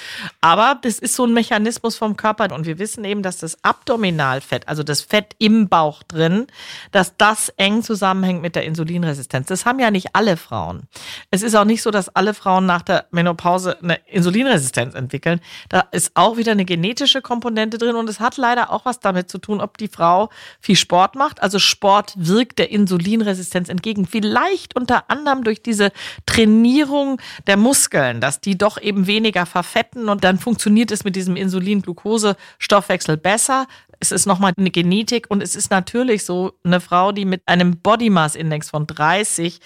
Aber 0.41 0.77
das 0.81 0.99
ist 0.99 1.15
so 1.15 1.25
ein 1.25 1.33
Mechanismus 1.33 1.95
vom 1.95 2.15
Körper. 2.15 2.53
Und 2.53 2.65
wir 2.65 2.79
wissen 2.79 3.03
eben, 3.03 3.21
dass 3.21 3.37
das 3.37 3.63
Abdominalfett, 3.63 4.67
also 4.67 4.83
das 4.83 5.01
Fett 5.01 5.35
im 5.39 5.69
Bauch 5.69 6.03
drin, 6.03 6.47
dass 6.91 7.17
das 7.17 7.49
eng 7.57 7.83
zusammenhängt 7.83 8.41
mit 8.41 8.55
der 8.55 8.63
Insulinresistenz. 8.63 9.47
Das 9.47 9.65
haben 9.65 9.79
ja 9.79 9.91
nicht 9.91 10.15
alle 10.15 10.37
Frauen. 10.37 10.83
Es 11.31 11.41
ist 11.41 11.55
auch 11.55 11.65
nicht 11.65 11.81
so, 11.81 11.91
dass 11.91 12.09
alle 12.15 12.33
Frauen 12.33 12.65
nach 12.65 12.81
der 12.81 13.07
Menopause 13.11 13.77
eine 13.81 13.99
Insulinresistenz 14.07 14.95
entwickeln. 14.95 15.41
Da 15.67 15.81
ist 15.91 16.11
auch 16.15 16.37
wieder 16.37 16.53
eine 16.53 16.65
genetische 16.65 17.21
Komponente 17.21 17.77
drin 17.77 17.95
und 17.95 18.09
es 18.09 18.19
hat 18.19 18.37
leider 18.37 18.71
auch 18.71 18.85
was 18.85 18.99
damit 18.99 19.29
zu 19.29 19.37
tun, 19.37 19.61
ob 19.61 19.77
die 19.77 19.87
Frau 19.87 20.29
viel 20.59 20.75
Sport 20.75 21.15
macht. 21.15 21.41
Also 21.43 21.59
Sport 21.59 22.13
wirkt 22.29 22.59
der 22.59 22.71
Insulinresistenz 22.71 23.67
entgegen. 23.67 24.05
Vielleicht 24.05 24.75
unter 24.77 25.09
anderem 25.09 25.43
durch 25.43 25.61
diese 25.61 25.91
Trainierung 26.25 27.19
der 27.47 27.57
Muskeln, 27.57 28.21
dass 28.21 28.39
die 28.39 28.57
doch 28.57 28.81
eben 28.81 29.05
weniger 29.05 29.45
verfetten 29.45 30.07
und 30.07 30.23
dann 30.23 30.39
funktioniert 30.39 30.91
es 30.91 31.03
mit 31.03 31.17
diesem 31.17 31.35
Insulin-Glucose-Stoffwechsel 31.35 33.17
besser. 33.17 33.67
Es 33.99 34.13
ist 34.13 34.25
nochmal 34.25 34.53
eine 34.55 34.71
Genetik 34.71 35.25
und 35.27 35.43
es 35.43 35.55
ist 35.57 35.71
natürlich 35.71 36.23
so, 36.23 36.53
eine 36.63 36.79
Frau, 36.79 37.11
die 37.11 37.25
mit 37.25 37.41
einem 37.45 37.79
Body 37.79 38.09
Mass 38.09 38.35
Index 38.35 38.69
von 38.69 38.87
30 38.87 39.59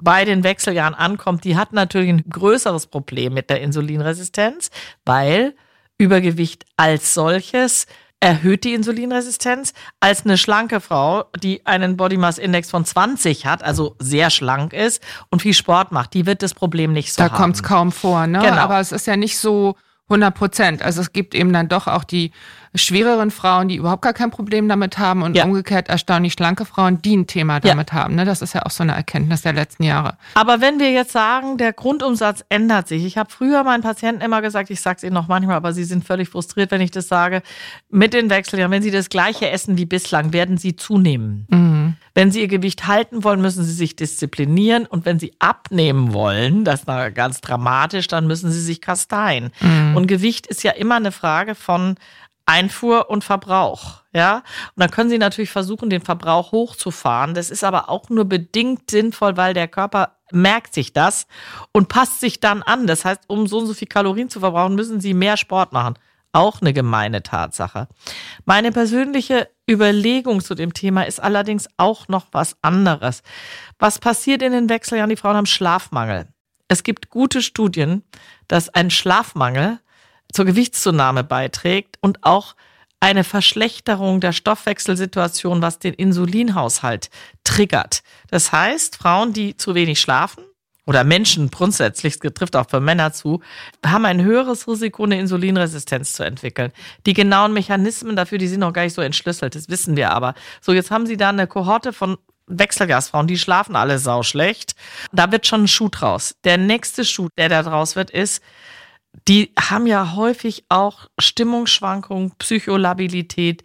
bei 0.00 0.24
den 0.24 0.44
Wechseljahren 0.44 0.94
ankommt, 0.94 1.44
die 1.44 1.56
hat 1.56 1.72
natürlich 1.72 2.10
ein 2.10 2.24
größeres 2.28 2.86
Problem 2.86 3.34
mit 3.34 3.50
der 3.50 3.60
Insulinresistenz, 3.60 4.70
weil 5.04 5.54
Übergewicht 5.98 6.64
als 6.76 7.14
solches 7.14 7.86
erhöht 8.20 8.64
die 8.64 8.74
Insulinresistenz 8.74 9.74
als 10.00 10.24
eine 10.24 10.38
schlanke 10.38 10.80
Frau, 10.80 11.24
die 11.40 11.64
einen 11.66 11.96
Body 11.96 12.16
Mass 12.16 12.38
Index 12.38 12.70
von 12.70 12.84
20 12.84 13.46
hat, 13.46 13.62
also 13.62 13.94
sehr 13.98 14.30
schlank 14.30 14.72
ist 14.72 15.02
und 15.30 15.42
viel 15.42 15.54
Sport 15.54 15.92
macht. 15.92 16.14
Die 16.14 16.26
wird 16.26 16.42
das 16.42 16.54
Problem 16.54 16.92
nicht 16.92 17.12
so 17.12 17.18
da 17.18 17.24
haben. 17.24 17.32
Da 17.32 17.36
kommt 17.36 17.54
es 17.56 17.62
kaum 17.62 17.92
vor, 17.92 18.26
ne? 18.26 18.40
Genau. 18.40 18.56
Aber 18.56 18.80
es 18.80 18.92
ist 18.92 19.06
ja 19.06 19.16
nicht 19.16 19.38
so 19.38 19.76
100 20.08 20.34
Prozent. 20.34 20.82
Also 20.82 21.00
es 21.00 21.12
gibt 21.12 21.34
eben 21.34 21.52
dann 21.52 21.68
doch 21.68 21.86
auch 21.86 22.04
die 22.04 22.32
schwereren 22.74 23.30
Frauen, 23.30 23.68
die 23.68 23.76
überhaupt 23.76 24.02
gar 24.02 24.12
kein 24.12 24.30
Problem 24.30 24.68
damit 24.68 24.98
haben 24.98 25.22
und 25.22 25.36
ja. 25.36 25.44
umgekehrt 25.44 25.88
erstaunlich 25.88 26.34
schlanke 26.34 26.64
Frauen, 26.64 27.00
die 27.02 27.16
ein 27.16 27.26
Thema 27.26 27.60
damit 27.60 27.90
ja. 27.90 27.96
haben. 27.96 28.14
Ne? 28.14 28.24
Das 28.24 28.42
ist 28.42 28.54
ja 28.54 28.64
auch 28.64 28.70
so 28.70 28.82
eine 28.82 28.92
Erkenntnis 28.92 29.42
der 29.42 29.52
letzten 29.52 29.84
Jahre. 29.84 30.16
Aber 30.34 30.60
wenn 30.60 30.78
wir 30.78 30.92
jetzt 30.92 31.12
sagen, 31.12 31.56
der 31.56 31.72
Grundumsatz 31.72 32.44
ändert 32.48 32.88
sich. 32.88 33.04
Ich 33.04 33.16
habe 33.18 33.30
früher 33.30 33.64
meinen 33.64 33.82
Patienten 33.82 34.20
immer 34.20 34.42
gesagt, 34.42 34.70
ich 34.70 34.80
sage 34.80 34.98
es 34.98 35.02
ihnen 35.02 35.14
noch 35.14 35.28
manchmal, 35.28 35.56
aber 35.56 35.72
sie 35.72 35.84
sind 35.84 36.04
völlig 36.04 36.28
frustriert, 36.28 36.70
wenn 36.70 36.80
ich 36.80 36.90
das 36.90 37.08
sage, 37.08 37.42
mit 37.90 38.12
den 38.12 38.30
Wechseljahren, 38.30 38.70
wenn 38.70 38.82
sie 38.82 38.90
das 38.90 39.08
gleiche 39.08 39.50
essen 39.50 39.78
wie 39.78 39.86
bislang, 39.86 40.32
werden 40.32 40.58
sie 40.58 40.76
zunehmen. 40.76 41.46
Mhm. 41.50 41.67
Wenn 42.14 42.30
sie 42.30 42.40
ihr 42.40 42.48
Gewicht 42.48 42.86
halten 42.86 43.24
wollen, 43.24 43.40
müssen 43.40 43.64
sie 43.64 43.72
sich 43.72 43.96
disziplinieren 43.96 44.86
und 44.86 45.04
wenn 45.04 45.18
sie 45.18 45.34
abnehmen 45.38 46.12
wollen, 46.12 46.64
das 46.64 46.80
ist 46.80 47.14
ganz 47.14 47.40
dramatisch, 47.40 48.06
dann 48.08 48.26
müssen 48.26 48.50
sie 48.50 48.60
sich 48.60 48.80
kasteien. 48.80 49.50
Mhm. 49.60 49.96
Und 49.96 50.06
Gewicht 50.06 50.46
ist 50.46 50.62
ja 50.62 50.72
immer 50.72 50.96
eine 50.96 51.12
Frage 51.12 51.54
von 51.54 51.96
Einfuhr 52.48 53.10
und 53.10 53.24
Verbrauch. 53.24 54.02
Ja, 54.14 54.36
und 54.74 54.80
dann 54.80 54.90
können 54.90 55.10
Sie 55.10 55.18
natürlich 55.18 55.50
versuchen, 55.50 55.90
den 55.90 56.00
Verbrauch 56.00 56.50
hochzufahren. 56.50 57.34
Das 57.34 57.50
ist 57.50 57.62
aber 57.62 57.90
auch 57.90 58.08
nur 58.08 58.24
bedingt 58.24 58.90
sinnvoll, 58.90 59.36
weil 59.36 59.52
der 59.52 59.68
Körper 59.68 60.16
merkt 60.32 60.72
sich 60.72 60.94
das 60.94 61.26
und 61.72 61.88
passt 61.88 62.20
sich 62.20 62.40
dann 62.40 62.62
an. 62.62 62.86
Das 62.86 63.04
heißt, 63.04 63.20
um 63.26 63.46
so 63.46 63.58
und 63.58 63.66
so 63.66 63.74
viel 63.74 63.88
Kalorien 63.88 64.30
zu 64.30 64.40
verbrauchen, 64.40 64.74
müssen 64.74 65.00
Sie 65.00 65.12
mehr 65.12 65.36
Sport 65.36 65.72
machen. 65.72 65.94
Auch 66.32 66.60
eine 66.60 66.72
gemeine 66.72 67.22
Tatsache. 67.22 67.88
Meine 68.44 68.70
persönliche 68.70 69.48
Überlegung 69.68 70.40
zu 70.40 70.54
dem 70.54 70.74
Thema 70.74 71.02
ist 71.04 71.20
allerdings 71.20 71.68
auch 71.76 72.08
noch 72.08 72.26
was 72.32 72.56
anderes. 72.62 73.22
Was 73.78 73.98
passiert 73.98 74.42
in 74.42 74.52
den 74.52 74.68
Wechseljahren? 74.68 75.10
Die 75.10 75.16
Frauen 75.16 75.36
haben 75.36 75.46
Schlafmangel. 75.46 76.28
Es 76.68 76.82
gibt 76.82 77.08
gute 77.08 77.40
Studien, 77.42 78.04
dass 78.46 78.68
ein 78.68 78.90
Schlafmangel 78.90 79.80
zur 80.32 80.44
Gewichtszunahme 80.44 81.24
beiträgt 81.24 81.96
und 82.02 82.24
auch 82.24 82.54
eine 83.00 83.24
Verschlechterung 83.24 84.20
der 84.20 84.32
Stoffwechselsituation, 84.32 85.62
was 85.62 85.78
den 85.78 85.94
Insulinhaushalt 85.94 87.10
triggert. 87.44 88.02
Das 88.28 88.52
heißt, 88.52 88.96
Frauen, 88.96 89.32
die 89.32 89.56
zu 89.56 89.74
wenig 89.74 90.00
schlafen, 90.00 90.44
oder 90.88 91.04
Menschen 91.04 91.50
grundsätzlich, 91.50 92.14
es 92.14 92.32
trifft 92.32 92.56
auch 92.56 92.70
für 92.70 92.80
Männer 92.80 93.12
zu, 93.12 93.42
haben 93.84 94.06
ein 94.06 94.22
höheres 94.22 94.66
Risiko, 94.66 95.04
eine 95.04 95.20
Insulinresistenz 95.20 96.14
zu 96.14 96.24
entwickeln. 96.24 96.72
Die 97.04 97.12
genauen 97.12 97.52
Mechanismen 97.52 98.16
dafür, 98.16 98.38
die 98.38 98.48
sind 98.48 98.60
noch 98.60 98.72
gar 98.72 98.84
nicht 98.84 98.94
so 98.94 99.02
entschlüsselt, 99.02 99.54
das 99.54 99.68
wissen 99.68 99.98
wir 99.98 100.12
aber. 100.12 100.32
So, 100.62 100.72
jetzt 100.72 100.90
haben 100.90 101.04
sie 101.04 101.18
da 101.18 101.28
eine 101.28 101.46
Kohorte 101.46 101.92
von 101.92 102.16
Wechselgasfrauen, 102.46 103.26
die 103.26 103.36
schlafen 103.36 103.76
alle 103.76 103.98
sauschlecht. 103.98 104.76
Da 105.12 105.30
wird 105.30 105.46
schon 105.46 105.64
ein 105.64 105.68
Schuh 105.68 105.90
draus. 105.90 106.36
Der 106.44 106.56
nächste 106.56 107.04
Schuh, 107.04 107.28
der 107.36 107.50
da 107.50 107.62
draus 107.62 107.94
wird, 107.94 108.10
ist, 108.10 108.42
die 109.28 109.52
haben 109.60 109.86
ja 109.86 110.14
häufig 110.14 110.64
auch 110.70 111.08
Stimmungsschwankungen, 111.18 112.32
Psycholabilität. 112.38 113.62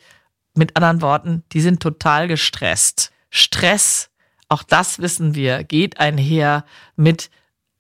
Mit 0.56 0.75
anderen 0.75 1.01
Worten, 1.01 1.44
die 1.53 1.62
sind 1.62 1.82
total 1.82 2.27
gestresst. 2.27 3.13
Stress, 3.30 4.10
auch 4.50 4.63
das 4.63 5.00
wissen 5.00 5.35
wir, 5.35 5.63
geht 5.63 6.00
einher 6.00 6.65
mit 6.95 7.29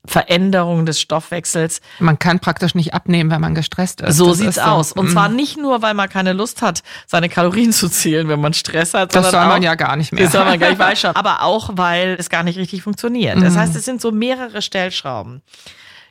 Veränderungen 0.05 0.85
des 0.85 0.99
Stoffwechsels. 0.99 1.79
Man 1.99 2.19
kann 2.19 2.39
praktisch 2.39 2.75
nicht 2.75 2.93
abnehmen, 2.93 3.31
wenn 3.31 3.39
man 3.39 3.55
gestresst 3.55 4.01
ist. 4.01 4.17
So 4.17 4.29
das 4.29 4.37
sieht's 4.39 4.57
ist 4.57 4.63
aus. 4.63 4.91
Und 4.91 5.09
zwar 5.09 5.29
mm. 5.29 5.35
nicht 5.35 5.57
nur, 5.57 5.81
weil 5.81 5.93
man 5.93 6.09
keine 6.09 6.33
Lust 6.33 6.61
hat, 6.61 6.83
seine 7.07 7.29
Kalorien 7.29 7.71
zu 7.71 7.87
zählen, 7.87 8.27
wenn 8.27 8.41
man 8.41 8.53
Stress 8.53 8.93
hat. 8.93 9.15
Das 9.15 9.31
soll 9.31 9.45
man 9.45 9.61
auch, 9.61 9.63
ja 9.63 9.75
gar 9.75 9.95
nicht 9.95 10.11
mehr. 10.11 10.23
Das 10.23 10.33
soll 10.33 10.43
man 10.43 10.59
gar 10.59 10.69
nicht, 10.69 10.79
weiß 10.79 10.99
schon. 10.99 11.11
Aber 11.15 11.41
auch, 11.43 11.69
weil 11.73 12.17
es 12.19 12.29
gar 12.29 12.43
nicht 12.43 12.57
richtig 12.57 12.83
funktioniert. 12.83 13.41
Das 13.41 13.53
mm. 13.53 13.57
heißt, 13.57 13.75
es 13.77 13.85
sind 13.85 14.01
so 14.01 14.11
mehrere 14.11 14.61
Stellschrauben. 14.61 15.41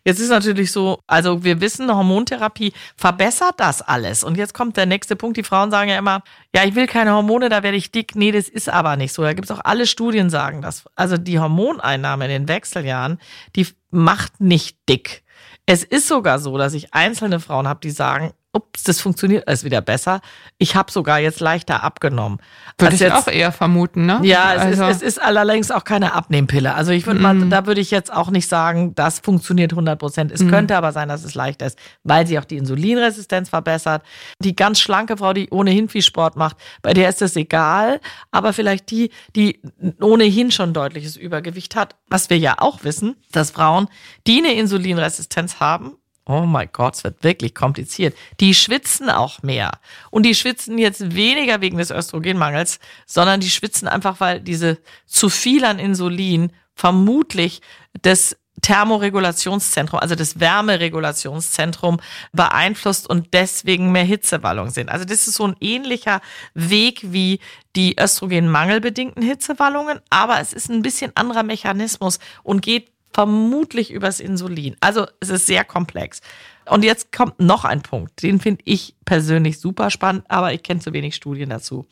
Jetzt 0.05 0.19
ist 0.19 0.31
natürlich 0.31 0.73
so, 0.73 0.99
also 1.07 1.45
wir 1.45 1.61
wissen, 1.61 1.95
Hormontherapie 1.95 2.73
verbessert 2.97 3.55
das 3.59 3.83
alles. 3.83 4.25
Und 4.25 4.37
jetzt 4.37 4.53
kommt 4.53 4.77
der 4.77 4.87
nächste 4.87 5.15
Punkt. 5.15 5.37
Die 5.37 5.45
Frauen 5.45 5.71
sagen 5.71 5.91
ja 5.91 5.99
immer, 5.99 6.23
ja, 6.55 6.65
ich 6.65 6.75
will 6.75 6.87
keine 6.87 7.13
Hormone, 7.13 7.49
da 7.49 7.63
werde 7.63 7.77
ich 7.77 7.93
dick. 7.93 8.17
Nee, 8.17 8.33
das 8.33 8.49
ist 8.49 8.69
aber 8.69 8.97
nicht 8.97 9.13
so. 9.13 9.23
Da 9.23 9.33
gibt 9.33 9.49
es 9.49 9.57
auch 9.57 9.65
alle 9.65 9.87
Studien 9.87 10.29
sagen 10.29 10.61
das. 10.61 10.85
Also 10.97 11.17
die 11.17 11.39
Hormoneinnahme 11.39 12.25
in 12.25 12.31
den 12.31 12.49
Wechseljahren, 12.49 13.19
die 13.55 13.69
macht 13.91 14.41
nicht 14.41 14.77
dick. 14.89 15.23
Es 15.67 15.85
ist 15.85 16.09
sogar 16.09 16.41
so, 16.41 16.59
dass 16.59 16.75
ich 16.75 16.93
einzelne 16.93 17.39
Frauen 17.39 17.69
habe, 17.69 17.81
die 17.81 17.91
sagen, 17.91 18.33
ups, 18.53 18.83
das 18.83 19.01
funktioniert 19.01 19.49
alles 19.49 19.65
wieder 19.65 19.81
besser. 19.81 20.21
Ich 20.59 20.77
habe 20.77 20.93
sogar 20.93 21.19
jetzt 21.19 21.41
leichter 21.41 21.83
abgenommen. 21.83 22.39
Würde 22.79 22.95
ich 22.95 23.01
jetzt, 23.01 23.15
auch 23.15 23.27
eher 23.27 23.51
vermuten, 23.51 24.05
ne? 24.05 24.21
Ja, 24.23 24.55
es, 24.55 24.61
also. 24.61 24.85
ist, 24.85 24.97
es 24.97 25.03
ist 25.03 25.23
allerdings 25.23 25.71
auch 25.71 25.85
keine 25.85 26.13
Abnehmpille. 26.13 26.75
Also 26.75 26.93
ich 26.93 27.07
würde 27.07 27.21
mm. 27.21 27.23
mal, 27.23 27.35
mhm. 27.35 27.51
da 27.51 27.67
würde 27.67 27.81
ich 27.81 27.91
jetzt 27.91 28.13
auch 28.13 28.31
nicht 28.31 28.49
sagen, 28.49 28.95
das 28.95 29.21
funktioniert 29.21 29.73
100 29.73 29.99
Prozent. 29.99 30.33
Es 30.33 30.43
mm. 30.43 30.51
könnte 30.51 30.77
aber 30.77 30.93
sein, 30.93 31.09
dass 31.09 31.25
es 31.25 31.35
leichter 31.35 31.67
ist, 31.67 31.79
weil 32.03 32.27
sie 32.27 32.39
auch 32.39 32.45
die 32.45 32.59
Insulinresistenz 32.59 33.49
verbessert. 33.49 34.03
Die 34.39 34.55
ganz 34.55 34.81
schlanke 34.81 35.17
Frau, 35.17 35.33
die 35.33 35.49
ohnehin 35.51 35.89
viel 35.89 36.03
Sport 36.03 36.37
macht, 36.37 36.57
bei 36.83 36.93
der 36.93 37.09
ist 37.09 37.23
das 37.23 37.37
egal. 37.37 38.01
Aber 38.31 38.53
vielleicht 38.53 38.91
die, 38.91 39.11
die 39.35 39.63
ohnehin 40.01 40.51
schon 40.51 40.75
deutliches 40.75 41.17
Übergewicht 41.17 41.75
hat, 41.75 41.97
was 42.09 42.29
wir 42.29 42.39
ja 42.39 42.57
auch 42.59 42.85
wissen, 42.85 43.17
dass 43.33 43.51
Frauen, 43.51 43.89
die 44.27 44.39
eine 44.39 44.53
Insulinresistenz 44.53 45.59
haben, 45.59 45.97
Oh 46.25 46.43
mein 46.43 46.69
Gott, 46.73 46.95
es 46.95 47.05
wird 47.05 47.25
wirklich 47.25 47.55
kompliziert. 47.55 48.17
Die 48.39 48.55
schwitzen 48.55 49.11
auch 49.11 49.43
mehr. 49.43 49.73
Und 50.11 50.25
die 50.25 50.37
schwitzen 50.37 50.79
jetzt 50.79 51.17
weniger 51.17 51.61
wegen 51.61 51.79
des 51.79 51.91
Östrogenmangels, 51.91 52.79
sondern 53.07 53.41
die 53.41 53.51
schwitzen 53.51 53.89
einfach, 53.89 54.21
weil 54.21 54.41
diese 54.41 54.79
zu 55.07 55.29
viel 55.29 55.65
an 55.65 55.81
Insulin 55.81 56.53
vermutlich 56.75 57.61
das 58.03 58.37
Thermoregulationszentrum, 58.63 59.99
also 59.99 60.15
das 60.15 60.39
Wärmeregulationszentrum 60.39 62.01
beeinflusst 62.33 63.11
und 63.11 63.35
deswegen 63.35 63.91
mehr 63.91 64.05
Hitzewallungen 64.05 64.73
sind. 64.73 64.89
Also 64.89 65.05
das 65.05 65.27
ist 65.27 65.35
so 65.35 65.49
ein 65.49 65.57
ähnlicher 65.61 66.21
Weg 66.55 67.01
wie 67.13 67.41
die 67.75 67.97
östrogenmangelbedingten 68.01 69.23
Hitzewallungen, 69.23 70.01
aber 70.11 70.41
es 70.41 70.53
ist 70.53 70.71
ein 70.71 70.83
bisschen 70.83 71.11
anderer 71.17 71.43
Mechanismus 71.43 72.21
und 72.45 72.63
geht 72.63 72.92
vermutlich 73.13 73.91
übers 73.91 74.21
Insulin. 74.21 74.77
Also 74.81 75.07
es 75.21 75.29
ist 75.29 75.47
sehr 75.47 75.65
komplex. 75.65 76.21
Und 76.67 76.85
jetzt 76.85 77.11
kommt 77.11 77.41
noch 77.41 77.65
ein 77.65 77.83
Punkt, 77.83 78.23
den 78.23 78.39
finde 78.39 78.63
ich 78.65 78.95
persönlich 79.05 79.59
super 79.59 79.91
spannend, 79.91 80.25
aber 80.29 80.53
ich 80.53 80.63
kenne 80.63 80.81
zu 80.81 80.93
wenig 80.93 81.17
Studien 81.17 81.51
dazu. 81.51 81.87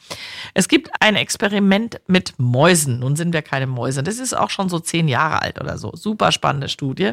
Es 0.55 0.69
gibt 0.69 0.91
ein 1.01 1.17
Experiment 1.17 2.01
mit 2.07 2.35
Mäusen. 2.39 3.01
Nun 3.01 3.17
sind 3.17 3.33
wir 3.33 3.43
keine 3.43 3.67
Mäuse. 3.67 4.03
Das 4.03 4.19
ist 4.19 4.33
auch 4.33 4.51
schon 4.51 4.69
so 4.69 4.79
zehn 4.79 5.09
Jahre 5.09 5.43
alt 5.43 5.61
oder 5.61 5.77
so. 5.77 5.93
Super 5.97 6.31
spannende 6.31 6.69
Studie. 6.69 7.13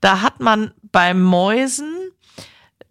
Da 0.00 0.20
hat 0.20 0.40
man 0.40 0.72
bei 0.92 1.14
Mäusen 1.14 2.10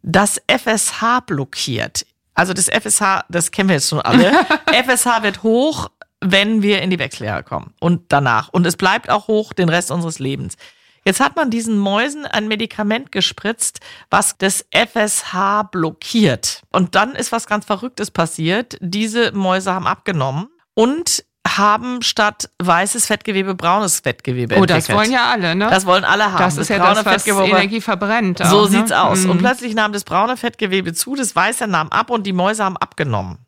das 0.01 0.41
FSH 0.47 1.21
blockiert. 1.27 2.05
Also 2.33 2.53
das 2.53 2.69
FSH, 2.69 3.25
das 3.29 3.51
kennen 3.51 3.69
wir 3.69 3.75
jetzt 3.75 3.89
schon 3.89 4.01
alle. 4.01 4.31
FSH 4.65 5.21
wird 5.21 5.43
hoch, 5.43 5.89
wenn 6.21 6.61
wir 6.61 6.81
in 6.81 6.89
die 6.89 6.99
Wechseljahre 6.99 7.43
kommen 7.43 7.73
und 7.79 8.03
danach. 8.09 8.49
Und 8.49 8.65
es 8.65 8.77
bleibt 8.77 9.09
auch 9.09 9.27
hoch 9.27 9.53
den 9.53 9.69
Rest 9.69 9.91
unseres 9.91 10.19
Lebens. 10.19 10.55
Jetzt 11.03 11.19
hat 11.19 11.35
man 11.35 11.49
diesen 11.49 11.79
Mäusen 11.79 12.25
ein 12.27 12.47
Medikament 12.47 13.11
gespritzt, 13.11 13.79
was 14.11 14.37
das 14.37 14.65
FSH 14.71 15.63
blockiert. 15.71 16.61
Und 16.71 16.93
dann 16.93 17.15
ist 17.15 17.31
was 17.31 17.47
ganz 17.47 17.65
Verrücktes 17.65 18.11
passiert. 18.11 18.77
Diese 18.81 19.31
Mäuse 19.31 19.73
haben 19.73 19.87
abgenommen 19.87 20.49
und 20.75 21.25
haben 21.47 22.03
statt 22.03 22.51
weißes 22.61 23.07
Fettgewebe 23.07 23.55
braunes 23.55 24.01
Fettgewebe 24.01 24.53
Oh, 24.55 24.59
entwickelt. 24.59 24.89
das 24.89 24.95
wollen 24.95 25.11
ja 25.11 25.31
alle, 25.31 25.55
ne? 25.55 25.67
Das 25.71 25.87
wollen 25.87 26.03
alle 26.03 26.31
haben. 26.33 26.37
Das 26.37 26.57
ist 26.57 26.69
ja 26.69 26.77
das, 26.77 27.03
was 27.03 27.25
Energie 27.25 27.81
verbrennt. 27.81 28.37
so 28.37 28.43
auch, 28.43 28.69
ne? 28.69 28.77
sieht's 28.77 28.91
aus. 28.91 29.21
Mhm. 29.23 29.31
Und 29.31 29.37
plötzlich 29.39 29.73
nahm 29.73 29.91
das 29.91 30.03
braune 30.03 30.37
Fettgewebe 30.37 30.93
zu, 30.93 31.15
das 31.15 31.35
weiße 31.35 31.65
nahm 31.65 31.89
ab 31.89 32.11
und 32.11 32.27
die 32.27 32.33
Mäuse 32.33 32.63
haben 32.63 32.77
abgenommen. 32.77 33.39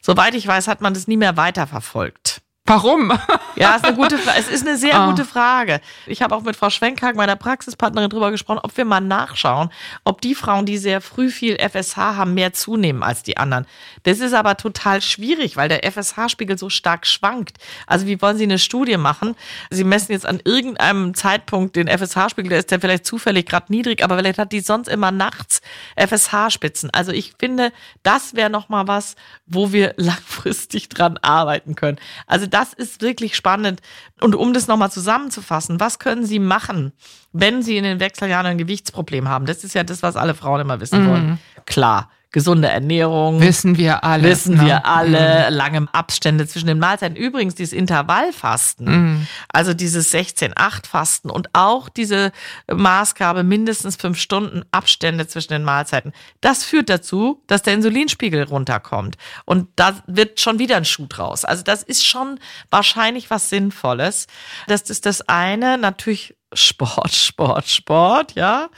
Soweit 0.00 0.34
ich 0.34 0.46
weiß, 0.46 0.68
hat 0.68 0.80
man 0.80 0.94
das 0.94 1.06
nie 1.06 1.16
mehr 1.16 1.36
weiterverfolgt. 1.36 2.42
Warum? 2.70 3.12
Ja, 3.56 3.74
ist 3.74 3.84
eine 3.84 3.96
gute 3.96 4.16
Frage. 4.16 4.38
Es 4.38 4.46
ist 4.48 4.64
eine 4.64 4.76
sehr 4.76 4.94
Ah. 4.94 5.10
gute 5.10 5.24
Frage. 5.24 5.80
Ich 6.06 6.22
habe 6.22 6.36
auch 6.36 6.42
mit 6.42 6.54
Frau 6.54 6.70
Schwenkhagen, 6.70 7.16
meiner 7.16 7.34
Praxispartnerin, 7.34 8.08
drüber 8.10 8.30
gesprochen, 8.30 8.60
ob 8.62 8.76
wir 8.76 8.84
mal 8.84 9.00
nachschauen, 9.00 9.70
ob 10.04 10.20
die 10.20 10.36
Frauen, 10.36 10.66
die 10.66 10.78
sehr 10.78 11.00
früh 11.00 11.30
viel 11.30 11.56
FSH 11.58 11.96
haben, 11.96 12.34
mehr 12.34 12.52
zunehmen 12.52 13.02
als 13.02 13.24
die 13.24 13.36
anderen. 13.38 13.66
Das 14.04 14.20
ist 14.20 14.34
aber 14.34 14.56
total 14.56 15.02
schwierig, 15.02 15.56
weil 15.56 15.68
der 15.68 15.84
FSH-Spiegel 15.84 16.58
so 16.58 16.70
stark 16.70 17.08
schwankt. 17.08 17.58
Also 17.88 18.06
wie 18.06 18.22
wollen 18.22 18.36
Sie 18.38 18.44
eine 18.44 18.60
Studie 18.60 18.96
machen? 18.96 19.34
Sie 19.70 19.82
messen 19.84 20.12
jetzt 20.12 20.26
an 20.26 20.40
irgendeinem 20.44 21.14
Zeitpunkt 21.14 21.74
den 21.74 21.88
FSH-Spiegel, 21.88 22.50
der 22.50 22.60
ist 22.60 22.70
ja 22.70 22.78
vielleicht 22.78 23.04
zufällig 23.04 23.46
gerade 23.46 23.66
niedrig, 23.72 24.04
aber 24.04 24.16
vielleicht 24.16 24.38
hat 24.38 24.52
die 24.52 24.60
sonst 24.60 24.86
immer 24.88 25.10
nachts 25.10 25.60
FSH-Spitzen. 25.96 26.90
Also 26.92 27.10
ich 27.10 27.32
finde, 27.36 27.72
das 28.04 28.34
wäre 28.34 28.48
noch 28.48 28.68
mal 28.68 28.86
was, 28.86 29.16
wo 29.46 29.72
wir 29.72 29.94
langfristig 29.96 30.88
dran 30.88 31.18
arbeiten 31.18 31.74
können. 31.74 31.98
Also 32.28 32.46
das 32.60 32.74
ist 32.74 33.00
wirklich 33.00 33.36
spannend. 33.36 33.80
Und 34.20 34.34
um 34.34 34.52
das 34.52 34.66
nochmal 34.66 34.90
zusammenzufassen, 34.90 35.80
was 35.80 35.98
können 35.98 36.26
Sie 36.26 36.38
machen, 36.38 36.92
wenn 37.32 37.62
Sie 37.62 37.76
in 37.78 37.84
den 37.84 38.00
Wechseljahren 38.00 38.46
ein 38.46 38.58
Gewichtsproblem 38.58 39.28
haben? 39.28 39.46
Das 39.46 39.64
ist 39.64 39.74
ja 39.74 39.82
das, 39.82 40.02
was 40.02 40.16
alle 40.16 40.34
Frauen 40.34 40.60
immer 40.60 40.80
wissen 40.80 41.08
wollen. 41.08 41.38
Klar, 41.64 42.10
gesunde 42.32 42.68
Ernährung. 42.68 43.40
Wissen 43.40 43.76
wir 43.76 44.04
alle. 44.04 44.22
Wissen 44.22 44.56
ne? 44.56 44.66
wir 44.66 44.86
alle, 44.86 45.50
lange 45.50 45.88
Abstände 45.92 46.46
zwischen 46.46 46.68
den 46.68 46.78
Mahlzeiten. 46.78 47.16
Übrigens, 47.16 47.54
dieses 47.56 47.72
Intervallfasten, 47.72 48.86
Mhm. 48.86 49.26
also 49.48 49.74
dieses 49.74 50.12
16-8-Fasten 50.12 51.30
und 51.30 51.48
auch 51.54 51.88
diese 51.88 52.30
Maßgabe 52.72 53.42
mindestens 53.42 53.96
fünf 53.96 54.18
Stunden 54.18 54.62
Abstände 54.70 55.26
zwischen 55.26 55.52
den 55.52 55.64
Mahlzeiten, 55.64 56.12
das 56.40 56.64
führt 56.64 56.88
dazu, 56.88 57.42
dass 57.46 57.62
der 57.62 57.74
Insulinspiegel 57.74 58.44
runterkommt. 58.44 59.16
Und 59.44 59.68
da 59.76 60.02
wird 60.06 60.40
schon 60.40 60.58
wieder 60.58 60.76
ein 60.76 60.84
Schuh 60.84 61.06
draus. 61.08 61.44
Also 61.44 61.64
das 61.64 61.82
ist 61.82 62.06
schon 62.06 62.38
wahrscheinlich 62.70 63.30
was 63.30 63.48
Sinnvolles. 63.50 64.26
Das 64.68 64.82
ist 64.82 65.04
das 65.06 65.28
eine. 65.28 65.78
Natürlich 65.78 66.36
Sport, 66.52 67.12
Sport, 67.12 67.68
Sport, 67.68 68.34
ja. 68.34 68.68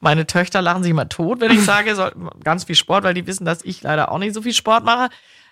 Meine 0.00 0.26
Töchter 0.26 0.62
lachen 0.62 0.82
sich 0.82 0.90
immer 0.90 1.08
tot, 1.08 1.40
wenn 1.40 1.50
ich 1.50 1.64
sage, 1.64 1.94
soll, 1.96 2.12
ganz 2.44 2.64
viel 2.64 2.76
Sport, 2.76 3.04
weil 3.04 3.14
die 3.14 3.26
wissen, 3.26 3.44
dass 3.44 3.64
ich 3.64 3.82
leider 3.82 4.12
auch 4.12 4.18
nicht 4.18 4.34
so 4.34 4.42
viel 4.42 4.54
Sport 4.54 4.84
mache. 4.84 5.08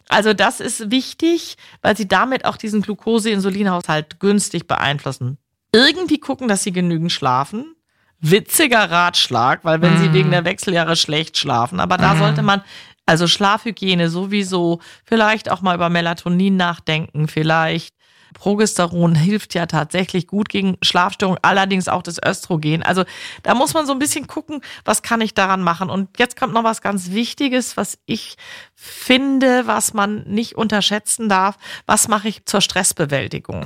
Also 0.09 0.35
das 0.35 0.61
ist 0.61 0.91
wichtig, 0.91 1.57
weil 1.83 1.97
sie 1.97 2.07
damit 2.07 2.45
auch 2.45 2.57
diesen 2.57 2.83
Glucose-Insulinhaushalt 2.83 4.21
günstig 4.21 4.69
beeinflussen. 4.69 5.39
Irgendwie 5.73 6.19
gucken, 6.19 6.47
dass 6.47 6.63
sie 6.63 6.73
genügend 6.73 7.11
schlafen. 7.11 7.75
Witziger 8.21 8.91
Ratschlag, 8.91 9.65
weil 9.65 9.83
wenn 9.83 9.99
sie 9.99 10.13
wegen 10.13 10.31
der 10.31 10.45
Wechseljahre 10.45 10.97
schlecht 10.97 11.37
schlafen, 11.37 11.81
aber 11.81 11.99
da 11.99 12.17
sollte 12.17 12.41
man 12.41 12.63
also 13.05 13.29
Schlafhygiene 13.29 14.09
sowieso, 14.09 14.81
vielleicht 15.05 15.51
auch 15.51 15.61
mal 15.61 15.77
über 15.77 15.91
Melatonin 15.91 16.57
nachdenken, 16.57 17.29
vielleicht 17.29 17.95
Progesteron 18.37 19.15
hilft 19.15 19.55
ja 19.55 19.65
tatsächlich 19.67 20.27
gut 20.27 20.51
gegen 20.51 20.77
Schlafstörungen, 20.83 21.39
allerdings 21.43 21.89
auch 21.89 22.03
das 22.03 22.19
Östrogen. 22.23 22.83
Also 22.83 23.05
da 23.43 23.55
muss 23.55 23.73
man 23.73 23.87
so 23.87 23.93
ein 23.93 23.99
bisschen 23.99 24.27
gucken, 24.27 24.61
was 24.85 25.03
kann 25.03 25.23
ich 25.23 25.33
daran 25.33 25.63
machen. 25.63 25.89
Und 25.89 26.19
jetzt 26.19 26.39
kommt 26.39 26.53
noch 26.53 26.63
was 26.63 26.83
ganz 26.83 27.13
Wichtiges, 27.13 27.77
was 27.77 27.99
ich 28.05 28.37
finde, 28.75 29.67
was 29.67 29.95
man 29.95 30.25
nicht 30.25 30.55
unterschätzen 30.55 31.31
darf. 31.31 31.57
Was 31.87 32.09
mache 32.09 32.29
ich 32.29 32.45
zur 32.45 32.61
Stressbewältigung? 32.61 33.65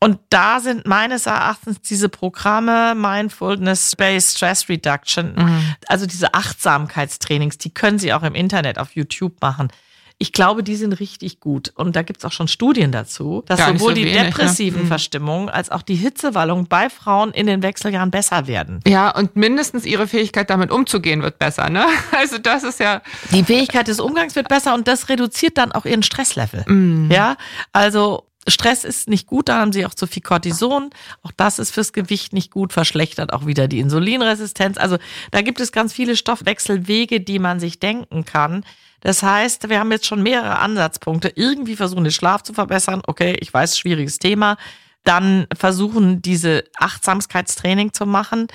Und 0.00 0.18
da 0.28 0.58
sind 0.58 0.86
meines 0.86 1.26
Erachtens 1.26 1.80
diese 1.80 2.08
Programme 2.08 2.94
Mindfulness 2.96 3.94
Based 3.94 4.36
Stress 4.36 4.68
Reduction, 4.68 5.76
also 5.86 6.06
diese 6.06 6.34
Achtsamkeitstrainings, 6.34 7.58
die 7.58 7.72
können 7.72 8.00
Sie 8.00 8.12
auch 8.12 8.24
im 8.24 8.34
Internet 8.34 8.78
auf 8.78 8.96
YouTube 8.96 9.40
machen. 9.40 9.68
Ich 10.20 10.32
glaube, 10.32 10.64
die 10.64 10.74
sind 10.74 10.94
richtig 10.94 11.38
gut. 11.38 11.72
Und 11.76 11.94
da 11.94 12.02
gibt's 12.02 12.24
auch 12.24 12.32
schon 12.32 12.48
Studien 12.48 12.90
dazu, 12.90 13.44
dass 13.46 13.58
Gar 13.60 13.74
sowohl 13.74 13.90
so 13.90 13.94
die 13.94 14.04
wenig, 14.04 14.16
ne? 14.18 14.24
depressiven 14.24 14.82
Mhm. 14.82 14.86
Verstimmungen 14.88 15.48
als 15.48 15.70
auch 15.70 15.82
die 15.82 15.94
Hitzewallung 15.94 16.66
bei 16.66 16.90
Frauen 16.90 17.30
in 17.30 17.46
den 17.46 17.62
Wechseljahren 17.62 18.10
besser 18.10 18.48
werden. 18.48 18.80
Ja, 18.86 19.10
und 19.10 19.36
mindestens 19.36 19.86
ihre 19.86 20.08
Fähigkeit, 20.08 20.50
damit 20.50 20.72
umzugehen, 20.72 21.22
wird 21.22 21.38
besser, 21.38 21.70
ne? 21.70 21.86
Also 22.18 22.38
das 22.38 22.64
ist 22.64 22.80
ja. 22.80 23.00
Die 23.30 23.44
Fähigkeit 23.44 23.86
des 23.86 24.00
Umgangs 24.00 24.34
wird 24.34 24.48
besser 24.48 24.74
und 24.74 24.88
das 24.88 25.08
reduziert 25.08 25.56
dann 25.56 25.70
auch 25.70 25.84
ihren 25.84 26.02
Stresslevel. 26.02 26.64
Ja, 27.12 27.36
also 27.72 28.24
Stress 28.48 28.82
ist 28.84 29.08
nicht 29.08 29.26
gut, 29.26 29.48
da 29.48 29.58
haben 29.58 29.72
sie 29.72 29.86
auch 29.86 29.94
zu 29.94 30.06
viel 30.08 30.22
Cortison. 30.22 30.90
Auch 31.22 31.32
das 31.36 31.58
ist 31.60 31.70
fürs 31.70 31.92
Gewicht 31.92 32.32
nicht 32.32 32.50
gut, 32.50 32.72
verschlechtert 32.72 33.32
auch 33.32 33.46
wieder 33.46 33.68
die 33.68 33.78
Insulinresistenz. 33.78 34.78
Also 34.78 34.96
da 35.30 35.42
gibt 35.42 35.60
es 35.60 35.70
ganz 35.70 35.92
viele 35.92 36.16
Stoffwechselwege, 36.16 37.20
die 37.20 37.38
man 37.38 37.60
sich 37.60 37.78
denken 37.78 38.24
kann. 38.24 38.64
Das 39.00 39.22
heißt, 39.22 39.68
wir 39.68 39.78
haben 39.78 39.92
jetzt 39.92 40.06
schon 40.06 40.22
mehrere 40.22 40.58
Ansatzpunkte. 40.58 41.32
Irgendwie 41.34 41.76
versuchen, 41.76 42.04
den 42.04 42.12
Schlaf 42.12 42.42
zu 42.42 42.52
verbessern. 42.52 43.02
Okay, 43.06 43.36
ich 43.40 43.52
weiß, 43.52 43.78
schwieriges 43.78 44.18
Thema. 44.18 44.56
Dann 45.04 45.46
versuchen, 45.56 46.20
diese 46.22 46.64
Achtsamkeitstraining 46.76 47.92
zu 47.92 48.06
machen. 48.06 48.48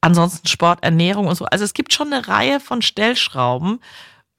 Ansonsten 0.00 0.48
Sport, 0.48 0.82
Ernährung 0.82 1.26
und 1.26 1.34
so. 1.36 1.44
Also 1.44 1.64
es 1.64 1.74
gibt 1.74 1.92
schon 1.92 2.12
eine 2.12 2.26
Reihe 2.28 2.60
von 2.60 2.82
Stellschrauben. 2.82 3.80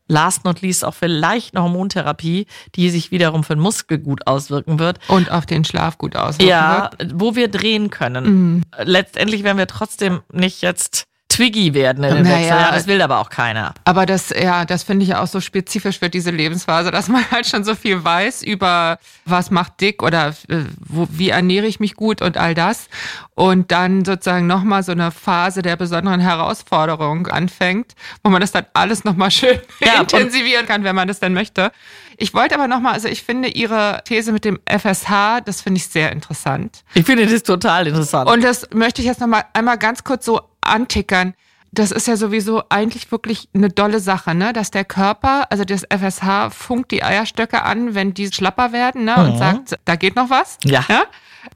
Last 0.07 0.43
not 0.43 0.61
least 0.61 0.83
auch 0.83 0.93
vielleicht 0.93 1.55
eine 1.55 1.63
Hormontherapie, 1.63 2.45
die 2.75 2.89
sich 2.89 3.11
wiederum 3.11 3.43
für 3.45 3.55
den 3.55 3.61
Muskel 3.61 3.97
gut 3.99 4.27
auswirken 4.27 4.79
wird. 4.79 4.99
Und 5.07 5.31
auf 5.31 5.45
den 5.45 5.63
Schlaf 5.63 5.97
gut 5.97 6.15
auswirken 6.15 6.49
Ja, 6.49 6.89
wird. 6.97 7.11
wo 7.15 7.35
wir 7.35 7.47
drehen 7.47 7.89
können. 7.89 8.65
Letztendlich 8.77 9.43
werden 9.43 9.57
wir 9.57 9.67
trotzdem 9.67 10.21
nicht 10.33 10.61
jetzt 10.61 11.05
Twiggy 11.31 11.73
werden 11.73 12.03
in 12.03 12.15
den 12.15 12.23
Naja. 12.23 12.35
Wechseljahren. 12.37 12.75
Das 12.75 12.87
will 12.87 13.01
aber 13.01 13.19
auch 13.19 13.29
keiner. 13.29 13.73
Aber 13.85 14.05
das, 14.05 14.29
ja, 14.29 14.65
das 14.65 14.83
finde 14.83 15.03
ich 15.03 15.09
ja 15.09 15.21
auch 15.21 15.27
so 15.27 15.39
spezifisch 15.39 15.99
für 15.99 16.09
diese 16.09 16.29
Lebensphase, 16.31 16.91
dass 16.91 17.07
man 17.07 17.23
halt 17.31 17.47
schon 17.47 17.63
so 17.63 17.73
viel 17.75 18.03
weiß 18.03 18.43
über 18.43 18.99
was 19.25 19.49
macht 19.51 19.79
dick 19.79 20.03
oder 20.03 20.29
äh, 20.49 20.63
wo, 20.79 21.07
wie 21.11 21.29
ernähre 21.29 21.67
ich 21.67 21.79
mich 21.79 21.95
gut 21.95 22.21
und 22.21 22.37
all 22.37 22.53
das. 22.53 22.87
Und 23.33 23.71
dann 23.71 24.03
sozusagen 24.05 24.45
nochmal 24.45 24.83
so 24.83 24.91
eine 24.91 25.11
Phase 25.11 25.61
der 25.61 25.75
besonderen 25.77 26.19
Herausforderung 26.19 27.27
anfängt, 27.27 27.93
wo 28.23 28.29
man 28.29 28.41
das 28.41 28.51
dann 28.51 28.65
alles 28.73 29.03
nochmal 29.03 29.31
schön 29.31 29.59
Ja, 29.79 30.01
intensivieren 30.01 30.65
kann, 30.65 30.83
wenn 30.83 30.95
man 30.95 31.07
das 31.07 31.19
denn 31.19 31.33
möchte. 31.33 31.71
Ich 32.17 32.33
wollte 32.35 32.53
aber 32.55 32.67
nochmal, 32.67 32.93
also 32.93 33.07
ich 33.07 33.23
finde 33.23 33.47
Ihre 33.47 34.01
These 34.05 34.31
mit 34.31 34.45
dem 34.45 34.59
FSH, 34.67 35.41
das 35.45 35.61
finde 35.61 35.77
ich 35.79 35.87
sehr 35.87 36.11
interessant. 36.11 36.83
Ich 36.93 37.05
finde 37.05 37.25
das 37.25 37.41
total 37.41 37.87
interessant. 37.87 38.29
Und 38.29 38.43
das 38.43 38.67
möchte 38.73 39.01
ich 39.01 39.07
jetzt 39.07 39.21
nochmal 39.21 39.45
einmal 39.53 39.77
ganz 39.79 40.03
kurz 40.03 40.25
so 40.25 40.41
antickern. 40.71 41.33
Das 41.73 41.91
ist 41.91 42.05
ja 42.07 42.17
sowieso 42.17 42.63
eigentlich 42.69 43.11
wirklich 43.13 43.47
eine 43.53 43.69
dolle 43.69 43.99
Sache, 44.01 44.35
ne? 44.35 44.51
Dass 44.51 44.71
der 44.71 44.83
Körper, 44.83 45.47
also 45.51 45.63
das 45.63 45.83
FSH, 45.89 46.49
funkt 46.53 46.91
die 46.91 47.01
Eierstöcke 47.03 47.63
an, 47.63 47.95
wenn 47.95 48.13
die 48.13 48.29
schlapper 48.31 48.73
werden, 48.73 49.05
ne? 49.05 49.15
Und 49.15 49.33
Mhm. 49.33 49.37
sagt, 49.37 49.79
da 49.85 49.95
geht 49.95 50.15
noch 50.17 50.29
was. 50.29 50.57
Ja. 50.65 50.83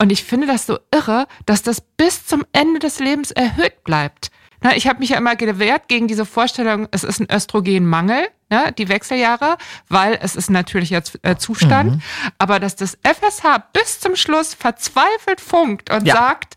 Und 0.01 0.12
ich 0.12 0.23
finde 0.23 0.47
das 0.47 0.65
so 0.65 0.80
irre, 0.93 1.28
dass 1.45 1.63
das 1.63 1.82
bis 1.82 2.25
zum 2.25 2.45
Ende 2.54 2.80
des 2.80 2.99
Lebens 2.99 3.32
erhöht 3.32 3.84
bleibt. 3.84 4.30
Na, 4.62 4.75
ich 4.75 4.88
habe 4.88 4.99
mich 4.99 5.10
ja 5.10 5.17
immer 5.17 5.36
gewehrt 5.36 5.89
gegen 5.89 6.08
diese 6.08 6.25
Vorstellung, 6.25 6.88
es 6.91 7.04
ist 7.04 7.19
ein 7.19 7.28
Östrogenmangel, 7.30 8.25
ne, 8.49 8.71
die 8.78 8.88
Wechseljahre, 8.89 9.58
weil 9.89 10.17
es 10.21 10.36
ist 10.38 10.49
ein 10.49 10.54
natürlicher 10.54 11.04
Z- 11.04 11.19
äh, 11.23 11.36
Zustand. 11.38 11.91
Mhm. 11.95 12.01
Aber 12.39 12.60
dass 12.62 12.75
das 12.78 12.97
FSH 13.04 13.58
bis 13.73 13.99
zum 13.99 14.15
Schluss 14.15 14.54
verzweifelt 14.54 15.41
funkt 15.41 15.91
und 15.91 16.08
Ja. 16.08 16.15
sagt, 16.15 16.56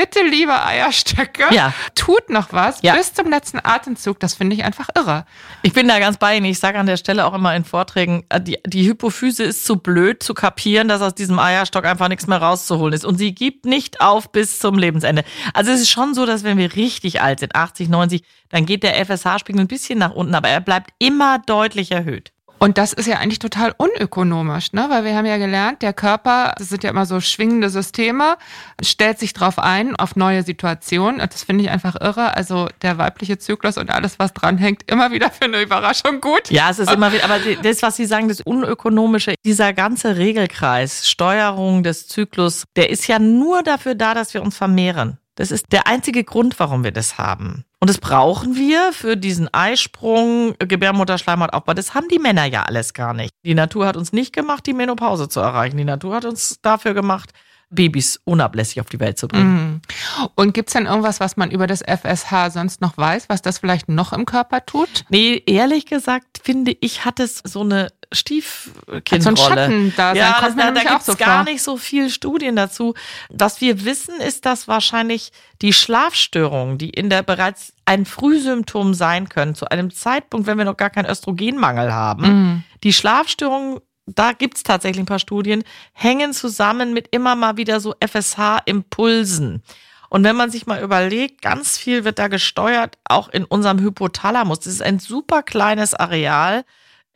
bitte, 0.00 0.20
liebe 0.22 0.52
Eierstöcke, 0.64 1.44
Ja. 1.50 1.72
tut 1.94 2.30
noch 2.30 2.52
was 2.52 2.80
Ja. 2.82 2.94
bis 2.94 3.12
zum 3.14 3.28
letzten 3.30 3.58
Atemzug. 3.62 4.20
Das 4.20 4.34
finde 4.34 4.54
ich 4.54 4.64
einfach 4.64 4.88
irre. 4.96 5.24
Ich 5.62 5.72
bin 5.72 5.88
da 5.88 5.98
ganz 5.98 6.16
bei 6.18 6.36
Ihnen. 6.36 6.46
Ich 6.46 6.58
sage 6.60 6.78
an 6.78 6.86
der 6.86 6.96
Stelle 6.96 7.26
auch 7.26 7.34
immer 7.34 7.54
in 7.56 7.64
Vorträgen, 7.64 8.24
äh, 8.28 8.40
die, 8.40 8.58
die 8.66 8.86
Hypophyse 8.86 9.42
ist 9.44 9.64
zu 9.64 9.76
blöd 9.76 10.22
zu 10.22 10.34
kapieren, 10.34 10.86
dass 10.88 11.02
aus 11.02 11.14
diesem 11.14 11.38
Eierstock 11.38 11.84
einfach 11.84 12.08
nichts 12.08 12.26
mehr 12.26 12.38
rauszuholen 12.38 12.92
ist. 12.94 13.04
Und 13.04 13.18
sie 13.18 13.34
gibt 13.34 13.64
nicht 13.64 14.00
auf 14.00 14.30
bis 14.30 14.58
zum 14.60 14.78
Lebensende. 14.78 15.24
Also 15.54 15.72
es 15.72 15.80
ist 15.80 15.90
schon 15.90 16.14
so, 16.14 16.26
dass 16.26 16.44
wenn 16.44 16.58
wir 16.58 16.76
richtig 16.76 17.20
alt 17.20 17.40
sind, 17.40 17.56
80, 17.56 17.88
90, 17.88 18.22
dann 18.50 18.66
geht 18.66 18.82
der 18.82 18.96
FSH-Spiegel 19.04 19.60
ein 19.60 19.68
bisschen 19.68 19.98
nach 19.98 20.12
unten, 20.12 20.34
aber 20.34 20.48
er 20.48 20.60
bleibt 20.60 20.90
immer 20.98 21.38
deutlich 21.44 21.90
erhöht. 21.90 22.32
Und 22.58 22.76
das 22.76 22.92
ist 22.92 23.06
ja 23.06 23.18
eigentlich 23.18 23.38
total 23.38 23.74
unökonomisch, 23.76 24.72
ne? 24.72 24.86
Weil 24.88 25.04
wir 25.04 25.16
haben 25.16 25.26
ja 25.26 25.36
gelernt, 25.36 25.82
der 25.82 25.92
Körper, 25.92 26.54
das 26.58 26.68
sind 26.68 26.82
ja 26.82 26.90
immer 26.90 27.06
so 27.06 27.20
schwingende 27.20 27.70
Systeme, 27.70 28.36
stellt 28.82 29.18
sich 29.18 29.32
drauf 29.32 29.58
ein, 29.58 29.94
auf 29.96 30.16
neue 30.16 30.42
Situationen. 30.42 31.20
Und 31.20 31.32
das 31.32 31.44
finde 31.44 31.64
ich 31.64 31.70
einfach 31.70 31.94
irre. 32.00 32.36
Also 32.36 32.68
der 32.82 32.98
weibliche 32.98 33.38
Zyklus 33.38 33.78
und 33.78 33.90
alles, 33.90 34.18
was 34.18 34.32
dranhängt, 34.32 34.90
immer 34.90 35.12
wieder 35.12 35.30
für 35.30 35.44
eine 35.44 35.62
Überraschung 35.62 36.20
gut. 36.20 36.50
Ja, 36.50 36.70
es 36.70 36.78
ist 36.78 36.90
immer 36.90 37.12
wieder, 37.12 37.24
aber 37.24 37.38
das, 37.62 37.82
was 37.82 37.96
Sie 37.96 38.06
sagen, 38.06 38.28
das 38.28 38.40
Unökonomische, 38.40 39.34
dieser 39.44 39.72
ganze 39.72 40.16
Regelkreis, 40.16 41.08
Steuerung 41.08 41.82
des 41.82 42.08
Zyklus, 42.08 42.64
der 42.76 42.90
ist 42.90 43.06
ja 43.06 43.18
nur 43.18 43.62
dafür 43.62 43.94
da, 43.94 44.14
dass 44.14 44.34
wir 44.34 44.42
uns 44.42 44.56
vermehren. 44.56 45.18
Das 45.38 45.52
ist 45.52 45.66
der 45.70 45.86
einzige 45.86 46.24
Grund, 46.24 46.58
warum 46.58 46.82
wir 46.82 46.90
das 46.90 47.16
haben. 47.16 47.64
Und 47.78 47.88
das 47.88 47.98
brauchen 47.98 48.56
wir 48.56 48.92
für 48.92 49.16
diesen 49.16 49.48
Eisprung, 49.54 50.56
Gebärmutterschleimhautaufbau. 50.58 51.74
Das 51.74 51.94
haben 51.94 52.08
die 52.08 52.18
Männer 52.18 52.44
ja 52.44 52.64
alles 52.64 52.92
gar 52.92 53.14
nicht. 53.14 53.30
Die 53.44 53.54
Natur 53.54 53.86
hat 53.86 53.96
uns 53.96 54.12
nicht 54.12 54.32
gemacht, 54.32 54.66
die 54.66 54.72
Menopause 54.72 55.28
zu 55.28 55.38
erreichen. 55.38 55.76
Die 55.76 55.84
Natur 55.84 56.16
hat 56.16 56.24
uns 56.24 56.60
dafür 56.60 56.92
gemacht, 56.92 57.30
Babys 57.70 58.20
unablässig 58.24 58.80
auf 58.80 58.88
die 58.88 58.98
Welt 58.98 59.16
zu 59.16 59.28
bringen. 59.28 59.80
Mhm. 60.16 60.28
Und 60.34 60.54
gibt's 60.54 60.72
denn 60.72 60.86
irgendwas, 60.86 61.20
was 61.20 61.36
man 61.36 61.52
über 61.52 61.68
das 61.68 61.82
FSH 61.82 62.50
sonst 62.50 62.80
noch 62.80 62.96
weiß, 62.96 63.28
was 63.28 63.40
das 63.40 63.58
vielleicht 63.58 63.88
noch 63.88 64.12
im 64.12 64.24
Körper 64.24 64.66
tut? 64.66 65.04
Nee, 65.08 65.40
ehrlich 65.46 65.86
gesagt, 65.86 66.40
finde 66.42 66.76
ich, 66.80 67.04
hat 67.04 67.20
es 67.20 67.42
so 67.44 67.60
eine 67.60 67.92
Stiefkindrolle. 68.12 69.10
So 69.16 70.02
Ja, 70.18 70.38
das, 70.40 70.56
da, 70.56 70.70
da 70.70 70.80
gibt 70.82 71.00
es 71.00 71.06
so 71.06 71.14
gar 71.16 71.44
nicht 71.44 71.62
so 71.62 71.76
viel 71.76 72.10
Studien 72.10 72.56
dazu. 72.56 72.94
Was 73.28 73.60
wir 73.60 73.84
wissen, 73.84 74.20
ist, 74.20 74.46
dass 74.46 74.68
wahrscheinlich 74.68 75.30
die 75.62 75.72
Schlafstörungen, 75.72 76.78
die 76.78 76.90
in 76.90 77.10
der 77.10 77.22
bereits 77.22 77.72
ein 77.84 78.04
Frühsymptom 78.06 78.94
sein 78.94 79.28
können, 79.28 79.54
zu 79.54 79.66
einem 79.68 79.90
Zeitpunkt, 79.90 80.46
wenn 80.46 80.58
wir 80.58 80.64
noch 80.64 80.76
gar 80.76 80.90
keinen 80.90 81.06
Östrogenmangel 81.10 81.92
haben, 81.92 82.22
Mhm. 82.22 82.62
die 82.84 82.92
Schlafstörungen, 82.92 83.80
da 84.06 84.32
gibt 84.32 84.56
es 84.56 84.62
tatsächlich 84.62 85.02
ein 85.02 85.06
paar 85.06 85.18
Studien, 85.18 85.64
hängen 85.92 86.32
zusammen 86.32 86.94
mit 86.94 87.08
immer 87.10 87.34
mal 87.36 87.56
wieder 87.58 87.80
so 87.80 87.94
FSH-Impulsen. 88.00 89.62
Und 90.10 90.24
wenn 90.24 90.36
man 90.36 90.50
sich 90.50 90.66
mal 90.66 90.82
überlegt, 90.82 91.42
ganz 91.42 91.76
viel 91.76 92.04
wird 92.04 92.18
da 92.18 92.28
gesteuert, 92.28 92.96
auch 93.04 93.28
in 93.28 93.44
unserem 93.44 93.78
Hypothalamus. 93.78 94.60
Das 94.60 94.72
ist 94.72 94.82
ein 94.82 94.98
super 94.98 95.42
kleines 95.42 95.92
Areal 95.92 96.64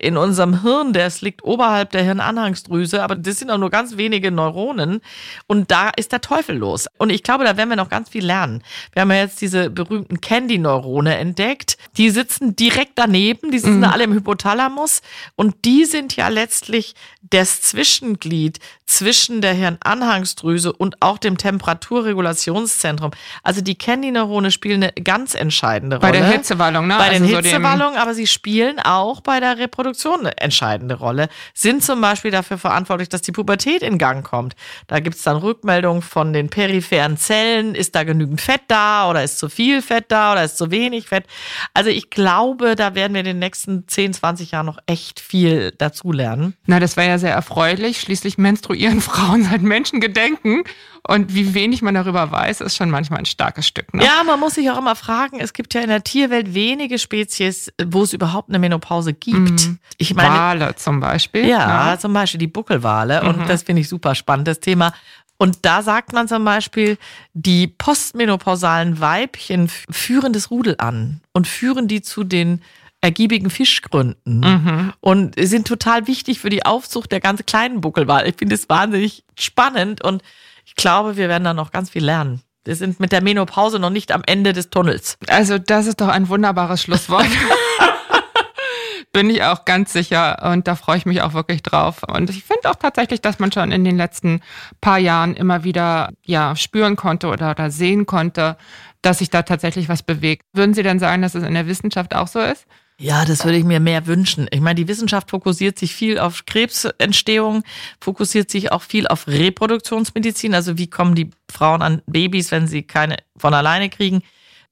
in 0.02 0.16
unserem 0.16 0.62
Hirn, 0.62 0.92
das 0.92 1.20
liegt 1.22 1.44
oberhalb 1.44 1.90
der 1.92 2.02
Hirnanhangsdrüse, 2.02 3.02
aber 3.02 3.14
das 3.16 3.38
sind 3.38 3.50
auch 3.50 3.58
nur 3.58 3.70
ganz 3.70 3.96
wenige 3.96 4.30
Neuronen 4.30 5.00
und 5.46 5.70
da 5.70 5.90
ist 5.96 6.12
der 6.12 6.20
Teufel 6.20 6.56
los. 6.56 6.86
Und 6.98 7.10
ich 7.10 7.22
glaube, 7.22 7.44
da 7.44 7.56
werden 7.56 7.68
wir 7.68 7.76
noch 7.76 7.88
ganz 7.88 8.08
viel 8.10 8.24
lernen. 8.24 8.62
Wir 8.92 9.02
haben 9.02 9.10
ja 9.12 9.18
jetzt 9.18 9.40
diese 9.40 9.70
berühmten 9.70 10.20
Candy-Neurone 10.20 11.16
entdeckt. 11.16 11.78
Die 11.96 12.10
sitzen 12.10 12.56
direkt 12.56 12.92
daneben, 12.96 13.50
die 13.50 13.58
sitzen 13.60 13.84
alle 13.84 14.04
im 14.04 14.12
Hypothalamus 14.12 15.02
und 15.36 15.64
die 15.64 15.84
sind 15.84 16.16
ja 16.16 16.28
letztlich 16.28 16.94
das 17.30 17.62
Zwischenglied 17.62 18.58
zwischen 18.86 19.40
der 19.40 19.54
Hirnanhangsdrüse 19.54 20.72
und 20.72 21.00
auch 21.00 21.16
dem 21.18 21.38
Temperaturregulationszentrum. 21.38 23.12
Also 23.42 23.60
die 23.62 23.74
Candy-Neurone 23.76 24.50
spielen 24.50 24.82
eine 24.82 24.92
ganz 24.92 25.34
entscheidende 25.34 25.98
Bei 25.98 26.08
Rolle. 26.08 26.20
der 26.20 26.30
Hitzewallung, 26.32 26.86
ne? 26.88 26.96
Bei 26.98 27.08
den 27.10 27.22
Also 27.22 27.36
so 27.36 27.40
dem- 27.40 27.44
Hitzewallungen, 27.50 27.96
aber 27.98 28.14
sie 28.14 28.26
spielen 28.26 28.78
auch 28.80 29.20
bei 29.20 29.40
der 29.40 29.58
Reproduktion 29.58 29.91
eine 29.94 30.36
entscheidende 30.38 30.94
Rolle. 30.94 31.28
Sind 31.54 31.82
zum 31.82 32.00
Beispiel 32.00 32.30
dafür 32.30 32.58
verantwortlich, 32.58 33.08
dass 33.08 33.22
die 33.22 33.32
Pubertät 33.32 33.82
in 33.82 33.98
Gang 33.98 34.24
kommt. 34.24 34.54
Da 34.86 35.00
gibt 35.00 35.16
es 35.16 35.22
dann 35.22 35.36
Rückmeldungen 35.36 36.02
von 36.02 36.32
den 36.32 36.48
peripheren 36.48 37.16
Zellen. 37.16 37.74
Ist 37.74 37.94
da 37.94 38.04
genügend 38.04 38.40
Fett 38.40 38.62
da 38.68 39.08
oder 39.08 39.22
ist 39.22 39.38
zu 39.38 39.48
viel 39.48 39.82
Fett 39.82 40.06
da 40.08 40.32
oder 40.32 40.44
ist 40.44 40.58
zu 40.58 40.70
wenig 40.70 41.08
Fett? 41.08 41.26
Also 41.74 41.90
ich 41.90 42.10
glaube, 42.10 42.76
da 42.76 42.94
werden 42.94 43.14
wir 43.14 43.20
in 43.20 43.26
den 43.26 43.38
nächsten 43.38 43.86
10, 43.88 44.14
20 44.14 44.50
Jahren 44.52 44.66
noch 44.66 44.78
echt 44.86 45.20
viel 45.20 45.72
dazulernen. 45.72 46.54
Na, 46.66 46.80
das 46.80 46.96
wäre 46.96 47.08
ja 47.08 47.18
sehr 47.18 47.34
erfreulich. 47.34 48.00
Schließlich 48.00 48.38
menstruieren 48.38 49.00
Frauen 49.02 49.44
seit 49.44 49.62
Menschengedenken. 49.62 50.64
Und 51.06 51.34
wie 51.34 51.54
wenig 51.54 51.82
man 51.82 51.94
darüber 51.94 52.30
weiß, 52.30 52.60
ist 52.60 52.76
schon 52.76 52.88
manchmal 52.88 53.18
ein 53.18 53.26
starkes 53.26 53.66
Stück. 53.66 53.92
Ne? 53.92 54.04
Ja, 54.04 54.22
man 54.24 54.38
muss 54.38 54.54
sich 54.54 54.70
auch 54.70 54.78
immer 54.78 54.94
fragen, 54.94 55.40
es 55.40 55.52
gibt 55.52 55.74
ja 55.74 55.80
in 55.80 55.88
der 55.88 56.04
Tierwelt 56.04 56.54
wenige 56.54 56.98
Spezies, 56.98 57.72
wo 57.84 58.04
es 58.04 58.12
überhaupt 58.12 58.50
eine 58.50 58.60
Menopause 58.60 59.12
gibt. 59.12 59.70
Ich 59.98 60.14
meine, 60.14 60.34
Wale 60.34 60.74
zum 60.76 61.00
Beispiel. 61.00 61.46
Ja, 61.46 61.90
ne? 61.90 61.98
zum 61.98 62.12
Beispiel 62.12 62.38
die 62.38 62.46
Buckelwale. 62.46 63.22
Und 63.22 63.48
das 63.48 63.64
finde 63.64 63.82
ich 63.82 63.88
super 63.88 64.14
spannend, 64.14 64.46
das 64.46 64.60
Thema. 64.60 64.92
Und 65.38 65.58
da 65.62 65.82
sagt 65.82 66.12
man 66.12 66.28
zum 66.28 66.44
Beispiel, 66.44 66.98
die 67.32 67.66
postmenopausalen 67.66 69.00
Weibchen 69.00 69.68
führen 69.68 70.32
das 70.32 70.52
Rudel 70.52 70.76
an 70.78 71.20
und 71.32 71.48
führen 71.48 71.88
die 71.88 72.00
zu 72.00 72.22
den 72.22 72.62
ergiebigen 73.00 73.50
Fischgründen 73.50 74.92
und 75.00 75.34
sind 75.36 75.66
total 75.66 76.06
wichtig 76.06 76.38
für 76.38 76.50
die 76.50 76.64
Aufzucht 76.64 77.10
der 77.10 77.18
ganz 77.18 77.44
kleinen 77.44 77.80
Buckelwale. 77.80 78.28
Ich 78.28 78.36
finde 78.36 78.54
es 78.54 78.68
wahnsinnig 78.68 79.24
spannend 79.36 80.04
und 80.04 80.22
ich 80.64 80.74
glaube, 80.74 81.16
wir 81.16 81.28
werden 81.28 81.44
da 81.44 81.54
noch 81.54 81.70
ganz 81.70 81.90
viel 81.90 82.04
lernen. 82.04 82.42
Wir 82.64 82.76
sind 82.76 83.00
mit 83.00 83.10
der 83.10 83.22
Menopause 83.22 83.78
noch 83.78 83.90
nicht 83.90 84.12
am 84.12 84.22
Ende 84.24 84.52
des 84.52 84.70
Tunnels. 84.70 85.18
Also 85.28 85.58
das 85.58 85.86
ist 85.86 86.00
doch 86.00 86.08
ein 86.08 86.28
wunderbares 86.28 86.82
Schlusswort. 86.82 87.26
Bin 89.12 89.28
ich 89.28 89.42
auch 89.42 89.64
ganz 89.66 89.92
sicher 89.92 90.50
und 90.50 90.66
da 90.66 90.74
freue 90.74 90.96
ich 90.96 91.04
mich 91.04 91.20
auch 91.20 91.34
wirklich 91.34 91.62
drauf. 91.62 92.02
Und 92.04 92.30
ich 92.30 92.44
finde 92.44 92.70
auch 92.70 92.76
tatsächlich, 92.76 93.20
dass 93.20 93.40
man 93.40 93.52
schon 93.52 93.70
in 93.70 93.84
den 93.84 93.96
letzten 93.96 94.40
paar 94.80 94.98
Jahren 94.98 95.34
immer 95.34 95.64
wieder 95.64 96.10
ja 96.24 96.56
spüren 96.56 96.96
konnte 96.96 97.28
oder, 97.28 97.50
oder 97.50 97.70
sehen 97.70 98.06
konnte, 98.06 98.56
dass 99.02 99.18
sich 99.18 99.28
da 99.28 99.42
tatsächlich 99.42 99.88
was 99.88 100.02
bewegt. 100.02 100.46
Würden 100.52 100.72
Sie 100.72 100.82
denn 100.82 100.98
sagen, 100.98 101.20
dass 101.20 101.34
es 101.34 101.42
in 101.42 101.54
der 101.54 101.66
Wissenschaft 101.66 102.14
auch 102.14 102.28
so 102.28 102.40
ist? 102.40 102.66
Ja, 102.98 103.24
das 103.24 103.44
würde 103.44 103.58
ich 103.58 103.64
mir 103.64 103.80
mehr 103.80 104.06
wünschen. 104.06 104.46
Ich 104.50 104.60
meine, 104.60 104.76
die 104.76 104.86
Wissenschaft 104.86 105.30
fokussiert 105.30 105.78
sich 105.78 105.94
viel 105.94 106.18
auf 106.18 106.46
Krebsentstehung, 106.46 107.64
fokussiert 108.00 108.50
sich 108.50 108.70
auch 108.70 108.82
viel 108.82 109.08
auf 109.08 109.26
Reproduktionsmedizin. 109.26 110.54
Also 110.54 110.78
wie 110.78 110.88
kommen 110.88 111.14
die 111.14 111.30
Frauen 111.50 111.82
an 111.82 112.02
Babys, 112.06 112.52
wenn 112.52 112.68
sie 112.68 112.82
keine 112.82 113.16
von 113.36 113.54
alleine 113.54 113.90
kriegen? 113.90 114.22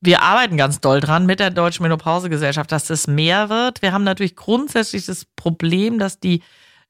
Wir 0.01 0.23
arbeiten 0.23 0.57
ganz 0.57 0.81
doll 0.81 1.01
dran 1.01 1.27
mit 1.27 1.41
der 1.41 1.51
Deutschen 1.51 1.83
Menopausegesellschaft, 1.83 2.73
dass 2.73 2.85
das 2.85 3.07
mehr 3.07 3.49
wird. 3.51 3.83
Wir 3.83 3.93
haben 3.93 4.05
natürlich 4.05 4.37
grundsätzlich 4.37 5.07
das 5.07 5.25
Problem, 5.25 5.99
dass 5.99 6.21
die 6.21 6.43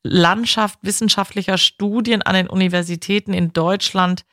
Landschaft 0.02 0.78
wissenschaftlicher 0.82 1.58
Studien 1.58 2.22
an 2.22 2.34
den 2.34 2.48
Universitäten 2.48 3.32
in 3.32 3.52
Deutschland 3.52 4.24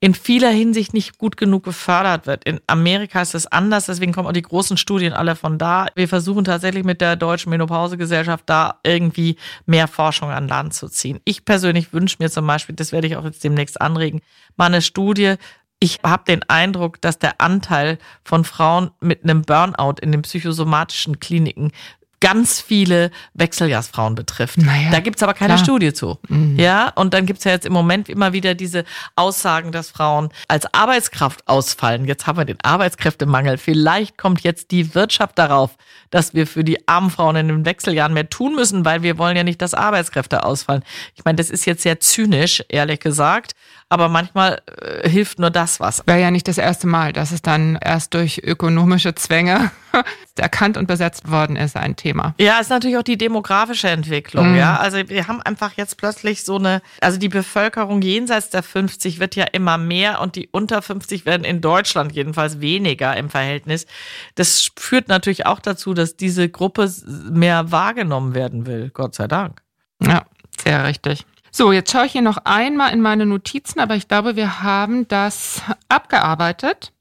in 0.00 0.14
vieler 0.14 0.50
Hinsicht 0.50 0.94
nicht 0.94 1.18
gut 1.18 1.36
genug 1.36 1.64
gefördert 1.64 2.26
wird. 2.26 2.44
In 2.44 2.60
Amerika 2.68 3.20
ist 3.20 3.34
es 3.34 3.46
anders, 3.46 3.86
deswegen 3.86 4.12
kommen 4.12 4.28
auch 4.28 4.32
die 4.32 4.42
großen 4.42 4.76
Studien 4.76 5.12
alle 5.12 5.34
von 5.34 5.58
da. 5.58 5.86
Wir 5.96 6.08
versuchen 6.08 6.44
tatsächlich 6.44 6.84
mit 6.84 7.00
der 7.00 7.16
Deutschen 7.16 7.50
Menopausegesellschaft 7.50 8.44
da 8.46 8.78
irgendwie 8.84 9.36
mehr 9.66 9.88
Forschung 9.88 10.30
an 10.30 10.46
Land 10.46 10.74
zu 10.74 10.88
ziehen. 10.88 11.20
Ich 11.24 11.44
persönlich 11.44 11.92
wünsche 11.92 12.16
mir 12.20 12.30
zum 12.30 12.46
Beispiel, 12.46 12.76
das 12.76 12.92
werde 12.92 13.08
ich 13.08 13.16
auch 13.16 13.24
jetzt 13.24 13.42
demnächst 13.42 13.80
anregen, 13.80 14.20
mal 14.56 14.66
eine 14.66 14.82
Studie. 14.82 15.34
Ich 15.80 15.98
habe 16.04 16.24
den 16.26 16.42
Eindruck, 16.48 17.00
dass 17.00 17.18
der 17.18 17.40
Anteil 17.40 17.98
von 18.24 18.44
Frauen 18.44 18.90
mit 19.00 19.24
einem 19.24 19.42
Burnout 19.42 19.96
in 20.00 20.12
den 20.12 20.22
psychosomatischen 20.22 21.20
Kliniken 21.20 21.72
ganz 22.20 22.60
viele 22.60 23.10
Wechseljahrsfrauen 23.34 24.14
betrifft. 24.14 24.58
Naja, 24.58 24.90
da 24.90 25.00
gibt's 25.00 25.22
aber 25.22 25.34
keine 25.34 25.54
klar. 25.54 25.64
Studie 25.64 25.92
zu. 25.92 26.18
Ja, 26.56 26.90
und 26.94 27.14
dann 27.14 27.26
gibt's 27.26 27.44
ja 27.44 27.52
jetzt 27.52 27.66
im 27.66 27.72
Moment 27.72 28.08
immer 28.08 28.32
wieder 28.32 28.54
diese 28.54 28.84
Aussagen, 29.16 29.72
dass 29.72 29.90
Frauen 29.90 30.30
als 30.48 30.72
Arbeitskraft 30.74 31.46
ausfallen. 31.46 32.04
Jetzt 32.06 32.26
haben 32.26 32.38
wir 32.38 32.44
den 32.44 32.58
Arbeitskräftemangel. 32.62 33.58
Vielleicht 33.58 34.18
kommt 34.18 34.40
jetzt 34.40 34.70
die 34.70 34.94
Wirtschaft 34.94 35.38
darauf, 35.38 35.76
dass 36.10 36.34
wir 36.34 36.46
für 36.46 36.64
die 36.64 36.88
armen 36.88 37.10
Frauen 37.10 37.36
in 37.36 37.48
den 37.48 37.64
Wechseljahren 37.64 38.14
mehr 38.14 38.28
tun 38.28 38.54
müssen, 38.54 38.84
weil 38.84 39.02
wir 39.02 39.18
wollen 39.18 39.36
ja 39.36 39.44
nicht, 39.44 39.62
dass 39.62 39.74
Arbeitskräfte 39.74 40.44
ausfallen. 40.44 40.82
Ich 41.14 41.24
meine, 41.24 41.36
das 41.36 41.50
ist 41.50 41.66
jetzt 41.66 41.82
sehr 41.82 42.00
zynisch, 42.00 42.62
ehrlich 42.68 43.00
gesagt, 43.00 43.54
aber 43.90 44.08
manchmal 44.08 44.60
äh, 44.80 45.08
hilft 45.08 45.38
nur 45.38 45.50
das 45.50 45.80
was. 45.80 46.02
Wäre 46.06 46.20
ja 46.20 46.30
nicht 46.30 46.46
das 46.46 46.58
erste 46.58 46.86
Mal, 46.86 47.12
dass 47.12 47.32
es 47.32 47.40
dann 47.40 47.78
erst 47.82 48.14
durch 48.14 48.42
ökonomische 48.44 49.14
Zwänge 49.14 49.70
erkannt 50.36 50.76
und 50.76 50.86
besetzt 50.86 51.30
worden 51.30 51.56
ist, 51.56 51.76
ein 51.76 51.96
Thema. 51.96 52.34
Ja, 52.38 52.58
ist 52.60 52.68
natürlich 52.68 52.98
auch 52.98 53.02
die 53.02 53.16
demografische 53.16 53.88
Entwicklung, 53.88 54.54
ja. 54.54 54.76
Also 54.76 55.08
wir 55.08 55.26
haben 55.26 55.40
einfach 55.42 55.72
jetzt 55.76 55.96
plötzlich 55.96 56.44
so 56.44 56.56
eine, 56.56 56.82
also 57.00 57.18
die 57.18 57.30
Bevölkerung 57.30 58.02
jenseits 58.02 58.50
der 58.50 58.62
50 58.62 59.20
wird 59.20 59.36
ja 59.36 59.44
immer 59.44 59.78
mehr 59.78 60.20
und 60.20 60.36
die 60.36 60.48
unter 60.52 60.82
50 60.82 61.24
werden 61.24 61.44
in 61.44 61.60
Deutschland 61.60 62.12
jedenfalls 62.12 62.60
weniger 62.60 63.16
im 63.16 63.30
Verhältnis. 63.30 63.86
Das 64.34 64.70
führt 64.76 65.08
natürlich 65.08 65.46
auch 65.46 65.60
dazu, 65.60 65.94
dass 65.94 66.16
diese 66.16 66.48
Gruppe 66.48 66.92
mehr 67.30 67.72
wahrgenommen 67.72 68.34
werden 68.34 68.66
will, 68.66 68.90
Gott 68.92 69.14
sei 69.14 69.26
Dank. 69.26 69.62
Ja, 70.02 70.24
sehr 70.62 70.84
richtig. 70.84 71.24
So, 71.58 71.72
jetzt 71.72 71.90
schaue 71.90 72.06
ich 72.06 72.12
hier 72.12 72.22
noch 72.22 72.36
einmal 72.44 72.92
in 72.92 73.00
meine 73.00 73.26
Notizen, 73.26 73.80
aber 73.80 73.96
ich 73.96 74.06
glaube, 74.06 74.36
wir 74.36 74.62
haben 74.62 75.08
das 75.08 75.60
abgearbeitet. 75.88 76.92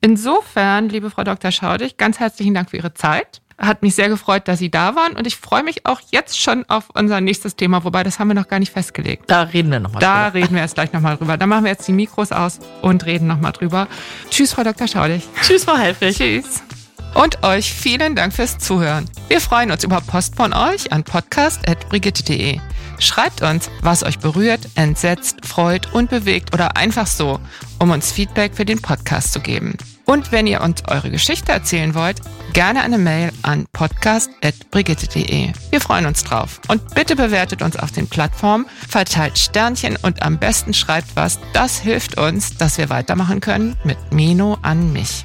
Insofern, 0.00 0.88
liebe 0.88 1.10
Frau 1.10 1.24
Dr. 1.24 1.50
Schaudig, 1.50 1.96
ganz 1.96 2.20
herzlichen 2.20 2.54
Dank 2.54 2.70
für 2.70 2.76
Ihre 2.76 2.94
Zeit. 2.94 3.42
Hat 3.58 3.82
mich 3.82 3.96
sehr 3.96 4.08
gefreut, 4.08 4.46
dass 4.46 4.60
Sie 4.60 4.70
da 4.70 4.94
waren 4.94 5.16
und 5.16 5.26
ich 5.26 5.36
freue 5.36 5.64
mich 5.64 5.84
auch 5.84 6.00
jetzt 6.12 6.40
schon 6.40 6.64
auf 6.68 6.90
unser 6.94 7.20
nächstes 7.20 7.56
Thema, 7.56 7.82
wobei 7.82 8.04
das 8.04 8.20
haben 8.20 8.28
wir 8.28 8.34
noch 8.34 8.46
gar 8.46 8.60
nicht 8.60 8.70
festgelegt. 8.72 9.24
Da 9.26 9.42
reden 9.42 9.72
wir 9.72 9.80
nochmal 9.80 10.00
Da 10.00 10.30
drüber. 10.30 10.44
reden 10.44 10.54
wir 10.54 10.62
jetzt 10.62 10.76
gleich 10.76 10.92
nochmal 10.92 11.16
drüber. 11.16 11.36
Da 11.36 11.48
machen 11.48 11.64
wir 11.64 11.72
jetzt 11.72 11.88
die 11.88 11.92
Mikros 11.92 12.30
aus 12.30 12.60
und 12.82 13.04
reden 13.04 13.26
nochmal 13.26 13.50
drüber. 13.50 13.88
Tschüss, 14.30 14.52
Frau 14.52 14.62
Dr. 14.62 14.86
Schaudig. 14.86 15.24
Tschüss, 15.42 15.64
Frau 15.64 15.76
Helfrich. 15.76 16.16
Tschüss. 16.16 16.62
Und 17.18 17.42
euch 17.42 17.74
vielen 17.74 18.14
Dank 18.14 18.32
fürs 18.32 18.58
Zuhören. 18.58 19.10
Wir 19.26 19.40
freuen 19.40 19.72
uns 19.72 19.82
über 19.82 20.00
Post 20.00 20.36
von 20.36 20.52
euch 20.52 20.92
an 20.92 21.02
podcast.brigitte.de. 21.02 22.60
Schreibt 23.00 23.42
uns, 23.42 23.68
was 23.82 24.04
euch 24.04 24.20
berührt, 24.20 24.60
entsetzt, 24.76 25.44
freut 25.44 25.92
und 25.92 26.10
bewegt 26.10 26.54
oder 26.54 26.76
einfach 26.76 27.08
so, 27.08 27.40
um 27.80 27.90
uns 27.90 28.12
Feedback 28.12 28.54
für 28.54 28.64
den 28.64 28.80
Podcast 28.80 29.32
zu 29.32 29.40
geben. 29.40 29.76
Und 30.04 30.30
wenn 30.30 30.46
ihr 30.46 30.60
uns 30.60 30.84
eure 30.86 31.10
Geschichte 31.10 31.50
erzählen 31.50 31.96
wollt, 31.96 32.20
gerne 32.52 32.82
eine 32.82 32.98
Mail 32.98 33.32
an 33.42 33.66
podcast.brigitte.de. 33.72 35.52
Wir 35.70 35.80
freuen 35.80 36.06
uns 36.06 36.22
drauf. 36.22 36.60
Und 36.68 36.94
bitte 36.94 37.16
bewertet 37.16 37.62
uns 37.62 37.76
auf 37.76 37.90
den 37.90 38.06
Plattformen, 38.06 38.66
verteilt 38.88 39.38
Sternchen 39.38 39.96
und 40.02 40.22
am 40.22 40.38
besten 40.38 40.72
schreibt 40.72 41.16
was. 41.16 41.40
Das 41.52 41.80
hilft 41.80 42.16
uns, 42.16 42.56
dass 42.56 42.78
wir 42.78 42.90
weitermachen 42.90 43.40
können 43.40 43.76
mit 43.82 43.98
Mino 44.12 44.56
an 44.62 44.92
mich. 44.92 45.24